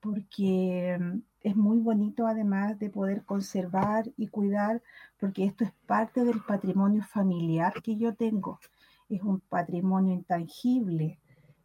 porque 0.00 1.20
es 1.48 1.56
muy 1.56 1.78
bonito 1.78 2.26
además 2.26 2.78
de 2.78 2.90
poder 2.90 3.24
conservar 3.24 4.10
y 4.16 4.28
cuidar, 4.28 4.82
porque 5.18 5.44
esto 5.44 5.64
es 5.64 5.72
parte 5.86 6.24
del 6.24 6.40
patrimonio 6.40 7.02
familiar 7.02 7.82
que 7.82 7.96
yo 7.96 8.14
tengo. 8.14 8.60
Es 9.08 9.22
un 9.22 9.40
patrimonio 9.40 10.12
intangible 10.12 11.18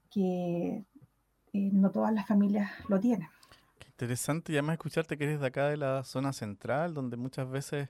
que 0.09 0.85
eh, 1.53 1.69
no 1.73 1.91
todas 1.91 2.13
las 2.13 2.25
familias 2.25 2.71
lo 2.87 2.99
tienen. 2.99 3.27
Qué 3.77 3.87
interesante, 3.89 4.53
y 4.53 4.55
además 4.55 4.75
escucharte 4.75 5.17
que 5.17 5.25
eres 5.25 5.41
de 5.41 5.47
acá 5.47 5.67
de 5.67 5.77
la 5.77 6.03
zona 6.03 6.31
central, 6.31 6.93
donde 6.93 7.17
muchas 7.17 7.49
veces, 7.49 7.89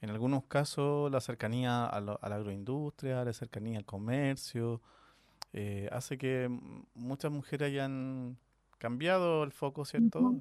en 0.00 0.10
algunos 0.10 0.44
casos, 0.44 1.10
la 1.10 1.20
cercanía 1.20 1.84
a, 1.84 2.00
la 2.00 2.14
agroindustria, 2.22 3.24
la 3.24 3.32
cercanía 3.34 3.78
al 3.78 3.84
comercio, 3.84 4.80
eh, 5.52 5.88
hace 5.92 6.16
que 6.16 6.48
muchas 6.94 7.30
mujeres 7.30 7.68
hayan 7.68 8.38
cambiado 8.78 9.44
el 9.44 9.52
foco, 9.52 9.84
¿cierto? 9.84 10.40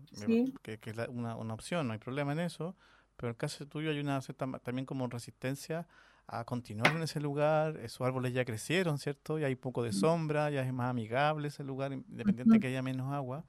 Que, 0.64 0.80
es 0.84 0.98
una, 1.10 1.36
opción, 1.36 1.88
no 1.88 1.94
hay 1.94 2.00
problema 2.00 2.32
en 2.32 2.40
eso, 2.40 2.76
pero 3.16 3.30
en 3.30 3.32
el 3.32 3.38
caso 3.38 3.66
tuyo 3.68 3.92
hay 3.92 4.00
una 4.00 4.22
cierta 4.22 4.48
también 4.60 4.86
como 4.86 5.08
resistencia 5.08 5.88
a 6.28 6.44
continuar 6.44 6.96
en 6.96 7.04
ese 7.04 7.22
lugar, 7.22 7.78
esos 7.78 8.02
árboles 8.06 8.34
ya 8.34 8.44
crecieron, 8.44 8.98
¿cierto? 8.98 9.40
Y 9.40 9.46
hay 9.46 9.56
poco 9.56 9.82
de 9.82 9.94
sombra, 9.94 10.50
ya 10.50 10.62
es 10.62 10.74
más 10.74 10.90
amigable 10.90 11.48
ese 11.48 11.64
lugar, 11.64 11.94
independiente 11.94 12.54
de 12.54 12.60
que 12.60 12.68
haya 12.68 12.82
menos 12.82 13.14
agua. 13.14 13.46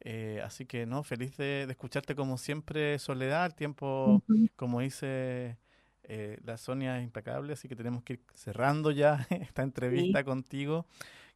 Eh, 0.00 0.40
así 0.44 0.66
que, 0.66 0.86
no, 0.86 1.02
feliz 1.02 1.36
de, 1.36 1.66
escucharte 1.68 2.14
como 2.14 2.38
siempre, 2.38 2.98
Soledad, 2.98 3.46
el 3.46 3.54
tiempo, 3.54 4.22
como 4.56 4.80
dice 4.80 5.56
eh, 6.04 6.38
la 6.44 6.56
Sonia, 6.56 6.98
es 6.98 7.04
impecable, 7.04 7.52
así 7.52 7.68
que 7.68 7.76
tenemos 7.76 8.02
que 8.02 8.14
ir 8.14 8.20
cerrando 8.34 8.90
ya 8.90 9.26
esta 9.30 9.62
entrevista 9.62 10.24
contigo. 10.24 10.86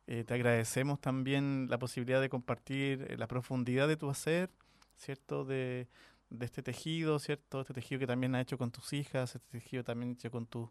Eh, 0.06 0.24
te 0.24 0.34
agradecemos 0.34 1.00
también 1.00 1.66
la 1.70 1.78
posibilidad 1.78 2.20
de 2.20 2.28
compartir 2.28 3.06
eh, 3.08 3.16
la 3.16 3.26
profundidad 3.26 3.88
de 3.88 3.96
tu 3.96 4.10
hacer, 4.10 4.50
¿cierto? 4.96 5.44
De, 5.44 5.88
de 6.30 6.46
este 6.46 6.62
tejido, 6.62 7.18
¿cierto? 7.18 7.60
Este 7.60 7.74
tejido 7.74 7.98
que 7.98 8.06
también 8.06 8.34
has 8.34 8.42
hecho 8.42 8.58
con 8.58 8.70
tus 8.70 8.92
hijas, 8.92 9.34
este 9.34 9.58
tejido 9.58 9.84
también 9.84 10.12
hecho 10.12 10.30
con, 10.30 10.46
tu, 10.46 10.70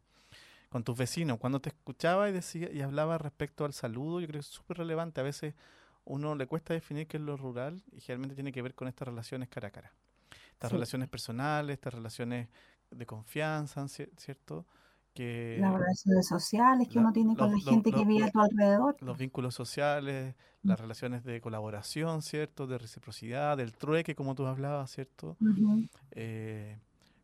con 0.70 0.84
tus 0.84 0.98
vecinos. 0.98 1.40
Cuando 1.40 1.60
te 1.60 1.70
escuchaba 1.70 2.30
y, 2.30 2.34
decía, 2.34 2.72
y 2.72 2.82
hablaba 2.82 3.18
respecto 3.18 3.66
al 3.66 3.74
saludo, 3.74 4.20
yo 4.20 4.28
creo 4.28 4.42
que 4.42 4.46
es 4.46 4.54
súper 4.54 4.78
relevante. 4.78 5.22
A 5.22 5.24
veces 5.24 5.56
uno 6.06 6.36
le 6.36 6.48
cuesta 6.48 6.74
definir 6.74 7.08
qué 7.08 7.18
es 7.18 7.24
lo 7.24 7.38
rural 7.38 7.82
y 7.92 8.02
generalmente 8.02 8.36
tiene 8.36 8.52
que 8.52 8.62
ver 8.62 8.76
con 8.76 8.88
estas 8.88 9.08
relaciones 9.08 9.50
cara 9.50 9.70
a 9.70 9.72
cara. 9.72 9.94
Estas 10.52 10.72
relaciones 10.72 11.10
personales, 11.10 11.74
estas 11.74 11.94
relaciones 11.94 12.50
de 12.92 13.06
confianza, 13.06 13.88
¿cierto? 13.88 14.66
Las 15.16 15.74
relaciones 15.74 16.28
sociales 16.28 16.88
que 16.88 17.00
uno 17.00 17.14
tiene 17.14 17.36
con 17.36 17.52
la 17.52 17.60
gente 17.60 17.92
que 17.92 18.06
vive 18.06 18.26
a 18.26 18.32
tu 18.32 18.40
alrededor. 18.40 18.96
Los 19.02 19.18
vínculos 19.18 19.54
sociales, 19.54 20.36
las 20.64 20.80
relaciones 20.80 21.24
de 21.24 21.42
colaboración, 21.42 22.22
¿cierto? 22.22 22.68
De 22.68 22.78
reciprocidad, 22.78 23.58
del 23.58 23.74
trueque, 23.74 24.16
como 24.16 24.36
tú 24.36 24.46
hablabas, 24.46 24.92
¿cierto? 24.92 25.38
Eh, 26.12 26.80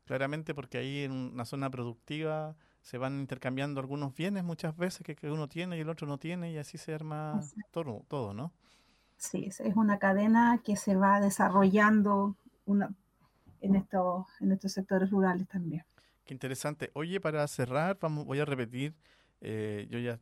claramente 0.05 0.53
porque 0.53 0.77
ahí 0.77 1.03
en 1.03 1.11
una 1.11 1.45
zona 1.45 1.69
productiva 1.69 2.55
se 2.81 2.97
van 2.97 3.19
intercambiando 3.19 3.79
algunos 3.79 4.15
bienes 4.15 4.43
muchas 4.43 4.75
veces 4.77 5.05
que, 5.05 5.29
uno 5.29 5.47
tiene 5.47 5.77
y 5.77 5.81
el 5.81 5.89
otro 5.89 6.07
no 6.07 6.17
tiene 6.17 6.51
y 6.51 6.57
así 6.57 6.77
se 6.77 6.93
arma 6.93 7.41
todo, 7.71 8.05
todo, 8.07 8.33
¿no? 8.33 8.51
Sí, 9.17 9.47
es 9.47 9.75
una 9.75 9.99
cadena 9.99 10.61
que 10.63 10.77
se 10.77 10.95
va 10.95 11.19
desarrollando 11.19 12.37
una, 12.65 12.89
en, 13.61 13.75
estos, 13.75 14.25
en 14.39 14.51
estos 14.51 14.71
sectores 14.71 15.09
rurales 15.09 15.47
también. 15.47 15.83
Qué 16.29 16.35
interesante. 16.35 16.91
Oye, 16.93 17.19
para 17.19 17.47
cerrar, 17.47 17.97
vamos, 17.99 18.23
voy 18.23 18.39
a 18.39 18.45
repetir, 18.45 18.95
eh, 19.41 19.87
yo 19.89 19.97
ya, 19.97 20.19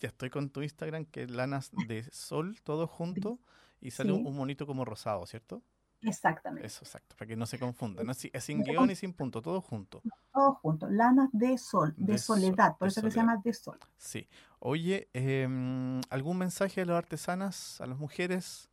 ya 0.00 0.08
estoy 0.08 0.28
con 0.28 0.50
tu 0.50 0.62
Instagram, 0.62 1.04
que 1.04 1.22
es 1.22 1.30
Lanas 1.30 1.70
de 1.86 2.02
Sol, 2.10 2.60
todo 2.64 2.88
junto, 2.88 3.38
y 3.80 3.92
sale 3.92 4.10
un, 4.10 4.34
monito 4.34 4.66
como 4.66 4.84
rosado, 4.84 5.24
¿cierto? 5.26 5.62
Exactamente. 6.00 6.66
Eso, 6.66 6.80
exacto, 6.82 7.14
para 7.16 7.28
que 7.28 7.36
no 7.36 7.46
se 7.46 7.60
confunda. 7.60 8.02
No, 8.02 8.10
es 8.10 8.44
sin 8.44 8.64
guion 8.64 8.90
y 8.90 8.96
sin 8.96 9.12
punto, 9.12 9.40
todo 9.40 9.60
junto. 9.60 10.02
Todo 10.32 10.54
junto, 10.54 10.90
lanas 10.90 11.28
de 11.32 11.56
sol, 11.56 11.94
de, 11.96 12.18
soledad, 12.18 12.76
por 12.76 12.88
eso 12.88 13.00
que 13.00 13.12
se 13.12 13.18
llama 13.18 13.36
de 13.36 13.54
sol. 13.54 13.78
Sí. 13.96 14.28
Oye, 14.58 15.08
em, 15.12 16.00
¿algún 16.10 16.36
mensaje 16.36 16.80
a 16.80 16.84
las 16.84 16.96
artesanas, 16.96 17.80
a 17.80 17.86
las 17.86 17.96
mujeres 17.96 18.70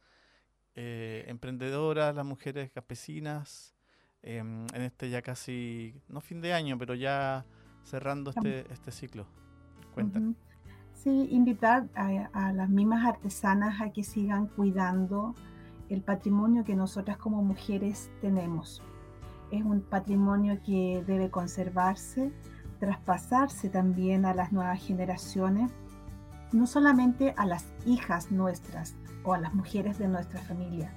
eh, 0.74 1.26
emprendedoras, 1.28 2.16
las 2.16 2.26
mujeres 2.26 2.72
campesinas, 2.72 3.76
Em, 4.24 4.68
en 4.74 4.82
este 4.84 5.10
ya 5.10 5.22
casi, 5.22 5.96
no 6.08 6.22
fin 6.22 6.42
de 6.42 6.54
año, 6.54 6.78
pero 6.78 6.94
ya 6.94 7.46
cerrando 7.84 8.30
este, 8.30 8.72
este 8.72 8.92
ciclo. 8.92 9.26
Cuenta. 9.94 10.22
Sí, 10.94 11.28
invitar 11.32 11.88
a, 11.96 12.54
las 12.54 12.70
mismas 12.70 13.06
artesanas 13.06 13.82
a 13.82 13.92
que 13.92 14.04
sigan 14.04 14.46
cuidando 14.46 15.34
el 15.90 16.02
patrimonio 16.02 16.64
que 16.64 16.76
nosotras 16.76 17.18
como 17.18 17.42
mujeres 17.42 18.12
tenemos. 18.22 18.84
Es 19.50 19.64
un 19.64 19.82
patrimonio 19.82 20.62
que 20.64 21.04
debe 21.08 21.32
conservarse, 21.32 22.32
traspasarse 22.80 23.70
también 23.70 24.26
a 24.26 24.36
las 24.36 24.52
nuevas 24.52 24.80
generaciones, 24.80 25.72
no 26.52 26.68
solamente 26.68 27.34
a 27.36 27.48
las 27.48 27.66
hijas 27.88 28.32
nuestras 28.32 28.96
o 29.24 29.34
a 29.34 29.40
las 29.40 29.56
mujeres 29.56 29.98
de 29.98 30.08
nuestra 30.08 30.40
familia, 30.42 30.94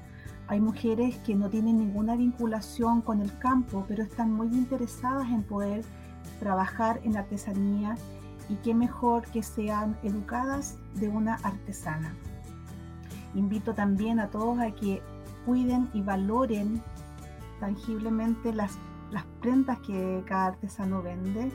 hay 0.47 0.61
mujeres 0.61 1.17
que 1.19 1.35
no 1.35 1.49
tienen 1.49 1.79
ninguna 1.79 2.17
vinculación 2.17 3.01
con 3.01 3.21
el 3.21 3.37
campo, 3.39 3.85
pero 3.89 4.03
están 4.03 4.33
muy 4.33 4.49
interesadas 4.49 5.29
en 5.29 5.43
poder 5.43 5.85
trabajar 6.39 7.01
en 7.03 7.17
artesanía 7.17 7.97
y 8.51 8.57
qué 8.57 8.75
mejor 8.75 9.25
que 9.31 9.43
sean 9.43 9.97
educadas 10.03 10.77
de 10.97 11.09
una 11.09 11.37
artesana. 11.37 12.15
Invito 13.35 13.73
también 13.73 14.21
a 14.21 14.29
todos 14.29 14.59
a 14.59 14.71
que 14.71 15.03
cuiden 15.47 15.89
y 15.95 16.03
valoren 16.03 16.83
tangiblemente 17.59 18.53
las, 18.53 18.79
prendas 19.41 19.79
que 19.81 20.23
cada 20.27 20.47
artesano 20.49 21.03
vende, 21.03 21.51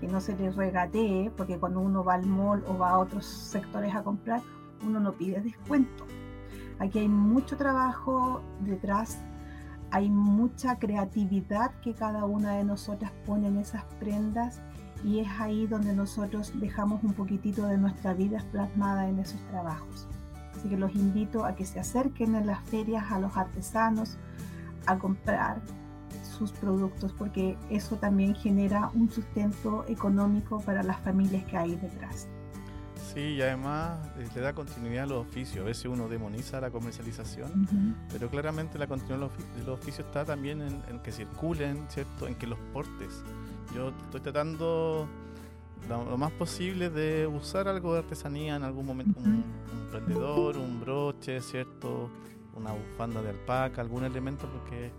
que 0.00 0.08
no 0.08 0.20
se 0.20 0.36
les 0.36 0.56
regatee, 0.56 1.30
porque 1.36 1.58
cuando 1.58 1.80
uno 1.80 2.02
va 2.02 2.14
al 2.14 2.26
mall 2.26 2.64
o 2.66 2.76
va 2.76 2.90
a 2.90 2.98
otros 2.98 3.24
sectores 3.24 3.94
a 3.94 4.02
comprar, 4.02 4.42
uno 4.84 4.98
no 4.98 5.12
pide 5.12 5.40
descuento 5.40 6.06
Aquí 6.78 6.98
hay 6.98 7.08
mucho 7.08 7.56
trabajo 7.56 8.42
detrás, 8.60 9.18
hay 9.90 10.08
mucha 10.08 10.78
creatividad 10.78 11.72
que 11.82 11.94
cada 11.94 12.24
una 12.24 12.56
de 12.56 12.64
nosotras 12.64 13.12
pone 13.26 13.48
en 13.48 13.58
esas 13.58 13.84
prendas 14.00 14.60
y 15.04 15.20
es 15.20 15.28
ahí 15.40 15.66
donde 15.66 15.92
nosotros 15.94 16.52
dejamos 16.60 17.02
un 17.02 17.12
poquitito 17.12 17.66
de 17.66 17.76
nuestra 17.76 18.14
vida 18.14 18.44
plasmada 18.52 19.08
en 19.08 19.18
esos 19.18 19.40
trabajos. 19.48 20.06
Así 20.56 20.68
que 20.68 20.76
los 20.76 20.94
invito 20.94 21.44
a 21.44 21.54
que 21.54 21.64
se 21.64 21.80
acerquen 21.80 22.34
en 22.34 22.46
las 22.46 22.60
ferias 22.68 23.10
a 23.10 23.18
los 23.18 23.36
artesanos 23.36 24.16
a 24.86 24.98
comprar 24.98 25.60
sus 26.22 26.52
productos 26.52 27.12
porque 27.12 27.56
eso 27.70 27.96
también 27.96 28.34
genera 28.34 28.90
un 28.94 29.10
sustento 29.10 29.84
económico 29.88 30.60
para 30.60 30.82
las 30.82 31.00
familias 31.00 31.44
que 31.44 31.56
hay 31.56 31.76
detrás. 31.76 32.28
Sí, 33.12 33.20
y 33.20 33.42
además 33.42 33.98
eh, 34.18 34.26
le 34.34 34.40
da 34.40 34.54
continuidad 34.54 35.04
a 35.04 35.06
los 35.06 35.26
oficios. 35.26 35.62
A 35.62 35.66
veces 35.66 35.84
uno 35.86 36.08
demoniza 36.08 36.60
la 36.60 36.70
comercialización, 36.70 37.96
pero 38.10 38.28
claramente 38.28 38.78
la 38.78 38.86
continuidad 38.86 39.30
de 39.56 39.64
los 39.64 39.78
oficios 39.78 40.06
está 40.06 40.24
también 40.24 40.62
en, 40.62 41.00
que 41.00 41.12
circulen, 41.12 41.84
¿cierto? 41.88 42.26
En 42.26 42.36
que 42.36 42.46
los 42.46 42.58
portes. 42.72 43.22
Yo 43.74 43.92
estoy 44.04 44.20
tratando 44.20 45.06
lo, 45.88 46.16
más 46.16 46.32
posible 46.32 46.88
de 46.88 47.26
usar 47.26 47.68
algo 47.68 47.92
de 47.92 48.00
artesanía 48.00 48.56
en 48.56 48.62
algún 48.62 48.86
momento, 48.86 49.20
un, 49.20 49.44
un 49.72 49.88
prendedor, 49.90 50.56
un 50.56 50.80
broche, 50.80 51.40
¿cierto? 51.40 52.08
Una 52.54 52.72
bufanda 52.72 53.20
de 53.20 53.30
alpaca, 53.30 53.82
algún 53.82 54.04
elemento, 54.04 54.46
porque 54.46 54.90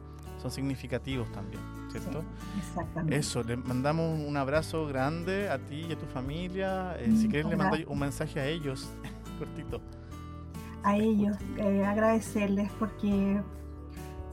son 0.42 0.52
significativos 0.52 1.32
también, 1.32 1.62
¿cierto? 2.02 2.24
exactamente. 2.58 3.16
Eso, 3.18 3.44
le 3.44 3.58
mandamos 3.58 4.20
un 4.20 4.36
abrazo 4.38 4.88
grande 4.88 5.50
a 5.50 5.58
ti 5.60 5.86
y 5.90 5.94
a 5.94 5.98
tu 5.98 6.06
familia. 6.06 6.96
Eh, 7.00 7.14
si 7.18 7.28
quieres, 7.28 7.48
le 7.48 7.56
mando 7.56 7.78
un 7.88 8.00
mensaje 8.00 8.40
a 8.40 8.48
ellos, 8.48 8.90
cortito. 9.40 9.82
A 10.84 10.98
ellos, 10.98 11.38
eh, 11.58 11.86
agradecerles 11.86 12.70
porque 12.78 13.42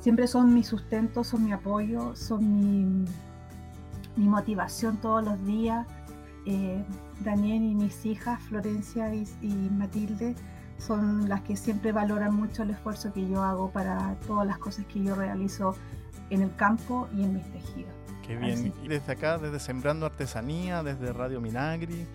siempre 0.01 0.27
son 0.27 0.53
mi 0.53 0.65
sustento, 0.65 1.23
son 1.23 1.45
mi 1.45 1.53
apoyo, 1.53 2.17
son 2.17 2.41
mi, 2.59 3.05
mi 4.17 4.29
motivación 4.29 4.97
todos 4.97 5.25
los 5.25 5.45
días. 5.45 5.87
eh, 6.47 6.85
Daniel 7.21 7.63
y 7.63 7.75
mis 7.75 8.07
hijas, 8.07 8.41
Florencia 8.43 9.15
y, 9.15 9.25
Matilde, 9.71 10.35
son 10.79 11.29
las 11.29 11.43
que 11.43 11.57
siempre 11.57 11.93
valoran 11.93 12.35
mucho 12.35 12.63
el 12.63 12.71
esfuerzo 12.71 13.13
que 13.13 13.29
yo 13.29 13.43
hago 13.43 13.71
para 13.71 14.15
todas 14.27 14.47
las 14.47 14.59
cosas 14.59 14.87
que 14.87 15.03
yo 15.03 15.15
realizo 15.15 15.75
en 16.31 16.43
el 16.43 16.55
campo 16.57 17.09
y 17.17 17.23
en 17.23 17.35
mis 17.35 17.53
tejidos. 17.53 17.93
Qué 18.27 18.37
bien. 18.37 18.73
Y 18.83 18.89
desde 18.89 19.13
acá, 19.13 19.39
desde 19.39 19.59
Sembrando 19.59 20.07
Artesanía, 20.07 20.83
desde 20.83 21.13
Radio 21.13 21.41
Minagri, 21.41 22.07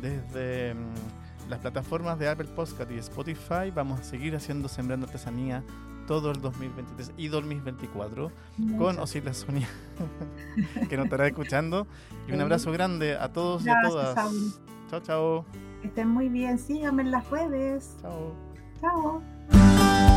desde 0.00 0.74
mm, 0.74 1.48
las 1.48 1.60
plataformas 1.60 2.18
de 2.18 2.28
Apple 2.28 2.48
Podcast 2.54 2.90
y 2.90 2.98
Spotify, 2.98 3.70
vamos 3.74 4.00
a 4.00 4.04
seguir 4.04 4.34
haciendo 4.34 4.68
Sembrando 4.68 5.06
Artesanía 5.06 5.62
todo 6.06 6.30
el 6.30 6.40
2023 6.40 7.12
y 7.16 7.28
2024 7.28 8.30
con 8.78 8.98
Osila 8.98 9.32
Sonia, 9.32 9.68
que 10.88 10.96
nos 10.96 11.04
estará 11.04 11.26
escuchando. 11.26 11.86
Y 12.28 12.32
un 12.32 12.40
abrazo 12.40 12.72
grande 12.72 13.16
a 13.16 13.32
todos 13.32 13.64
y 13.64 13.70
a 13.70 13.80
todas. 13.82 14.14
Chao, 14.90 15.00
chao. 15.00 15.44
estén 15.82 16.08
muy 16.08 16.28
bien. 16.28 16.58
Síganme 16.58 17.02
en 17.02 17.10
las 17.10 17.28
redes. 17.30 17.96
Chao. 18.02 18.34
Chao. 18.80 19.22